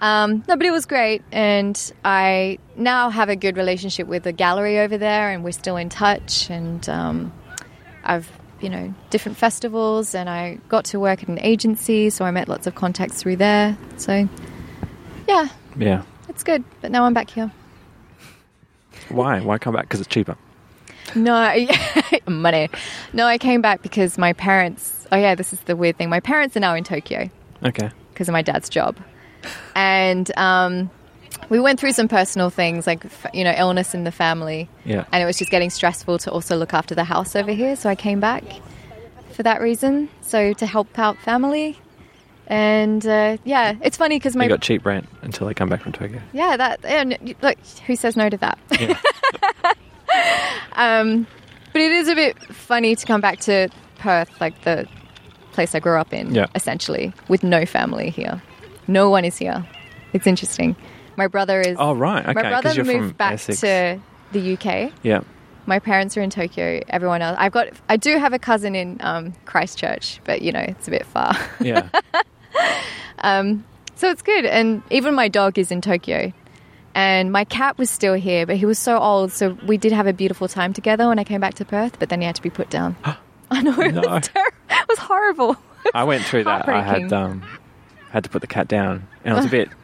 [0.00, 4.30] Um, no, but it was great, and I now have a good relationship with the
[4.30, 6.48] gallery over there, and we're still in touch.
[6.50, 7.32] And um,
[8.04, 8.30] I've
[8.60, 12.48] you know different festivals, and I got to work at an agency, so I met
[12.48, 13.76] lots of contacts through there.
[13.96, 14.28] So
[15.26, 16.02] yeah, Yeah.
[16.28, 16.62] it's good.
[16.80, 17.50] But now I'm back here.
[19.10, 19.40] Why?
[19.40, 19.84] Why come back?
[19.84, 20.36] Because it's cheaper.
[21.14, 21.66] No,
[22.26, 22.68] money.
[23.12, 25.06] No, I came back because my parents.
[25.10, 26.10] Oh yeah, this is the weird thing.
[26.10, 27.30] My parents are now in Tokyo
[27.64, 27.90] Okay.
[28.12, 28.96] because of my dad's job,
[29.74, 30.90] and um,
[31.48, 35.04] we went through some personal things like you know illness in the family, Yeah.
[35.12, 37.74] and it was just getting stressful to also look after the house over here.
[37.76, 38.44] So I came back
[39.32, 40.10] for that reason.
[40.20, 41.78] So to help out family,
[42.48, 45.82] and uh, yeah, it's funny because my you got cheap rent until I come back
[45.82, 46.20] from Tokyo.
[46.32, 48.58] yeah that and look who says no to that.
[48.80, 48.98] Yeah.
[50.74, 51.26] Um,
[51.72, 53.68] but it is a bit funny to come back to
[53.98, 54.86] Perth, like the
[55.52, 56.46] place I grew up in, Yeah.
[56.54, 58.40] essentially, with no family here.
[58.86, 59.66] No one is here.
[60.12, 60.76] It's interesting.
[61.16, 61.76] My brother is.
[61.78, 62.24] oh, right.
[62.24, 62.32] Okay.
[62.32, 63.60] my brother moved back Essex.
[63.60, 64.00] to
[64.32, 64.92] the UK.
[65.02, 65.20] Yeah.
[65.66, 66.80] My parents are in Tokyo.
[66.88, 67.68] Everyone else, I've got.
[67.88, 71.36] I do have a cousin in um, Christchurch, but you know it's a bit far.
[71.60, 71.88] Yeah.
[73.96, 74.44] So it's good.
[74.44, 76.32] And even my dog is in Tokyo.
[76.94, 79.30] And my cat was still here, but he was so old.
[79.32, 82.08] So we did have a beautiful time together when I came back to Perth, but
[82.08, 82.96] then he had to be put down.
[83.50, 83.78] I know.
[83.80, 84.00] It, No.
[84.02, 85.56] was ter- it was horrible.
[85.94, 86.68] I went through that.
[86.68, 87.42] I had um,
[88.10, 89.68] had to put the cat down, and it was a bit.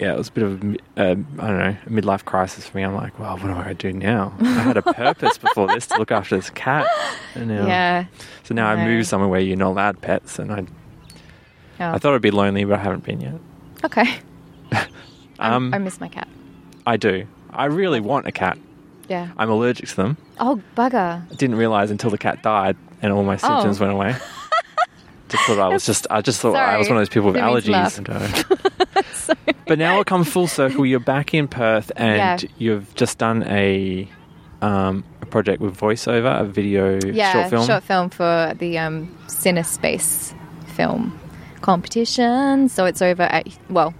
[0.00, 0.66] Yeah, it was a bit of a,
[0.96, 1.14] uh, I
[1.48, 2.84] don't know a midlife crisis for me.
[2.84, 4.32] I'm like, well, what am I going to do now?
[4.38, 6.86] I had a purpose before this to look after this cat,
[7.34, 8.04] and now, Yeah.
[8.44, 10.66] So now I move somewhere where you're not allowed pets, and I
[11.80, 11.92] Oh.
[11.92, 13.34] I thought it'd be lonely, but I haven't been yet.
[13.84, 14.18] Okay.
[15.40, 16.26] Um, I miss my cat.
[16.84, 17.24] I do.
[17.50, 18.58] I really want a cat.
[19.08, 19.28] Yeah.
[19.36, 20.16] I'm allergic to them.
[20.40, 21.22] Oh, bugger.
[21.30, 23.84] I didn't realize until the cat died and all my symptoms Oh.
[23.84, 24.16] went away.
[25.28, 27.36] just thought I was just I just thought I was one of those people with
[27.40, 27.98] allergies.
[27.98, 30.84] And, but now we'll come full circle.
[30.84, 32.48] You're back in Perth and Yeah.
[32.58, 34.08] you've just done a
[34.60, 37.14] um, a project with voiceover, a video short film.
[37.14, 38.10] Yeah, short film.
[38.10, 40.34] for the um, Cinespace
[40.74, 41.16] film
[41.62, 42.68] competition.
[42.68, 43.94] So it's over at, well,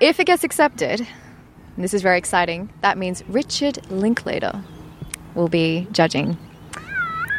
[0.00, 4.62] if it gets accepted, and this is very exciting, that means Richard Linklater
[5.34, 6.36] will be judging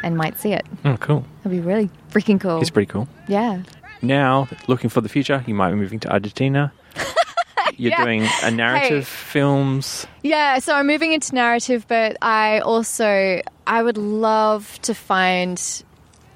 [0.03, 0.65] and might see it.
[0.85, 1.25] Oh, cool.
[1.43, 2.59] That'd be really freaking cool.
[2.61, 3.07] It's pretty cool.
[3.27, 3.63] yeah.
[4.03, 6.73] Now, looking for the future, you might be moving to Argentina.
[7.77, 8.03] You're Yeah.
[8.03, 10.07] doing a narrative films.
[10.23, 15.61] Yeah, so I'm moving into narrative, but I also I would love to find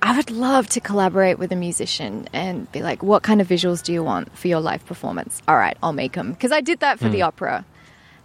[0.05, 3.81] I would love to collaborate with a musician and be like, what kind of visuals
[3.81, 5.41] do you want for your live performance?
[5.47, 7.65] All right, I'll make them because I did that for the opera,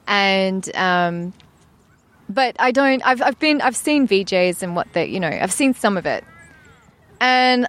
[0.07, 1.33] and um,
[2.29, 3.01] but I don't.
[3.07, 6.05] I've I've been I've seen VJs and what they you know I've seen some of
[6.05, 6.23] it,
[7.19, 7.67] and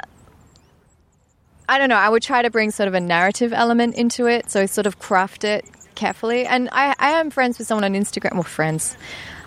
[1.70, 1.96] I don't know.
[1.96, 5.00] I would try to bring sort of a narrative element into it, so sort of
[5.00, 5.64] craft it
[5.96, 6.46] carefully.
[6.46, 8.34] And I, I am friends with someone on Instagram.
[8.34, 8.98] Well, friends.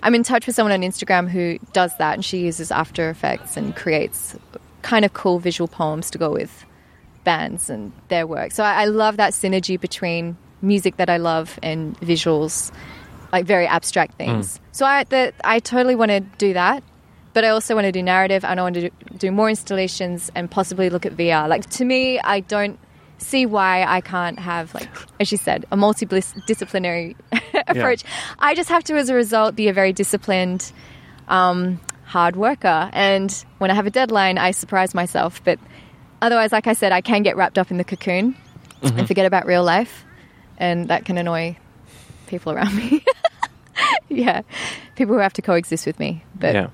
[0.05, 3.57] I'm in touch with someone on Instagram who does that, and she uses After Effects
[3.57, 4.37] and creates
[4.83, 6.65] kind of cool visual poems to go with
[7.25, 8.53] bands and their work.
[8.53, 12.71] So I, I love that synergy between music that I love and visuals,
[13.33, 14.19] like very abstract hmm.
[14.19, 14.61] things.
[14.73, 16.85] So I, the, I totally want to do that
[17.35, 20.49] but I also want to do narrative and I want to do more installations and
[20.49, 21.49] possibly look at VR.
[21.49, 22.79] Like to me, I don't
[23.25, 24.89] see why I can't have like
[25.21, 27.17] as you said a multidisciplinary
[27.67, 28.05] approach.
[28.39, 30.73] I just have to as a result be a very disciplined
[31.29, 35.59] um, hard worker and when I have a deadline I surprise myself but
[36.21, 38.37] otherwise like I said I can get wrapped up in the cocoon
[38.83, 40.05] and forget about real life
[40.59, 41.57] and that can annoy
[42.27, 43.05] people around me.
[44.09, 44.43] yeah,
[44.97, 46.25] people who have to coexist with me.
[46.35, 46.69] But yeah.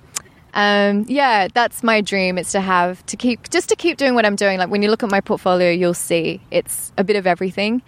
[0.54, 2.38] Um, yeah, that's my dream.
[2.38, 4.58] It's to have to keep just to keep doing what I'm doing.
[4.58, 7.82] Like when you look at my portfolio, you'll see it's a bit of everything,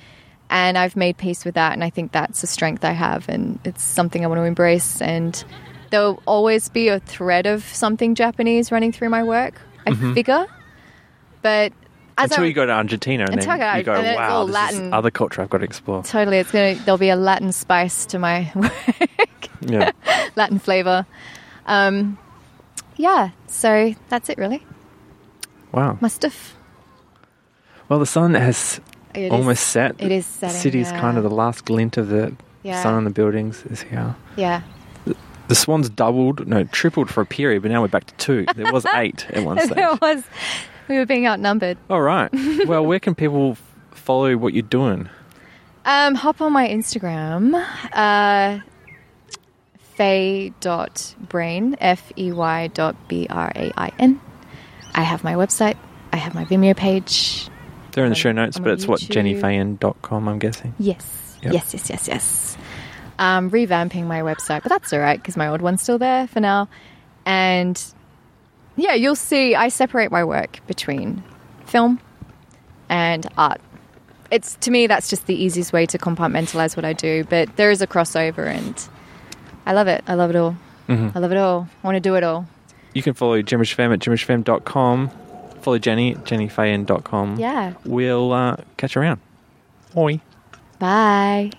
[0.51, 1.73] and I've made peace with that.
[1.73, 5.01] And I think that's a strength I have, and it's something I want to embrace.
[5.03, 5.43] And
[5.91, 9.61] there'll always be a thread of something Japanese running through my work.
[9.87, 10.47] I figure,
[11.43, 11.73] but
[12.17, 14.45] as Until I, you go to Argentina and I then go- you go, then wow,
[14.45, 16.03] this Latin." is other culture I've got to explore.
[16.05, 18.73] totally, it's gonna there'll be a Latin spice to my work.
[19.61, 19.91] Yeah.
[20.37, 21.07] Latin flavor.
[21.67, 22.19] Um,
[22.97, 24.65] yeah, so that's it, really.
[25.73, 25.99] Wow.
[26.01, 26.55] My stuff.
[27.89, 28.81] Well, the sun has
[29.15, 29.97] It is- almost set.
[29.99, 31.01] it is The city's yeah.
[31.01, 32.83] kind of the last glint of the Yeah.
[32.83, 34.15] sun on the buildings is here.
[34.37, 34.63] Yeah.
[35.49, 38.47] The swans doubled, no, tripled for a period, but now we're back to two.
[38.55, 39.71] There was eight at one stage.
[39.75, 40.23] there was.
[40.89, 41.77] We were being outnumbered.
[41.91, 42.31] All right.
[42.67, 43.57] Well, where can people
[43.91, 45.09] follow what you're doing?
[45.85, 47.55] Um, hop on my Instagram,
[47.93, 48.61] uh,
[49.97, 54.21] fey.brain, F E Y dot B R A I N.
[54.95, 55.77] I have my website,
[56.13, 57.49] I have my Vimeo page.
[57.93, 59.41] They're in the show notes, I'm but it's what YouTube.
[59.41, 60.75] jennyfayan.com, I'm guessing.
[60.79, 61.39] Yes.
[61.43, 61.53] Yep.
[61.53, 62.57] Yes, yes, yes, yes.
[63.19, 66.41] Um, revamping my website, but that's all right because my old one's still there for
[66.41, 66.69] now.
[67.27, 67.83] And
[68.77, 71.23] yeah, you'll see I separate my work between
[71.67, 72.01] film
[72.89, 73.61] and art.
[74.31, 77.71] It's to me that's just the easiest way to compartmentalize what I do, but there
[77.71, 78.89] is a crossover and
[79.67, 80.03] I love it.
[80.07, 80.57] I love it all.
[80.89, 81.17] Mm-hmm.
[81.17, 81.69] I love it all.
[81.83, 82.47] I want to do it all.
[82.95, 85.11] You can follow Jimmerish Fam at jimmerishfam.com.
[85.63, 87.39] Follow Jenny at jennyfayan.com.
[87.39, 87.75] Yeah.
[87.85, 89.21] We'll uh, catch you around.
[89.97, 90.21] Oi.
[90.79, 91.51] Bye.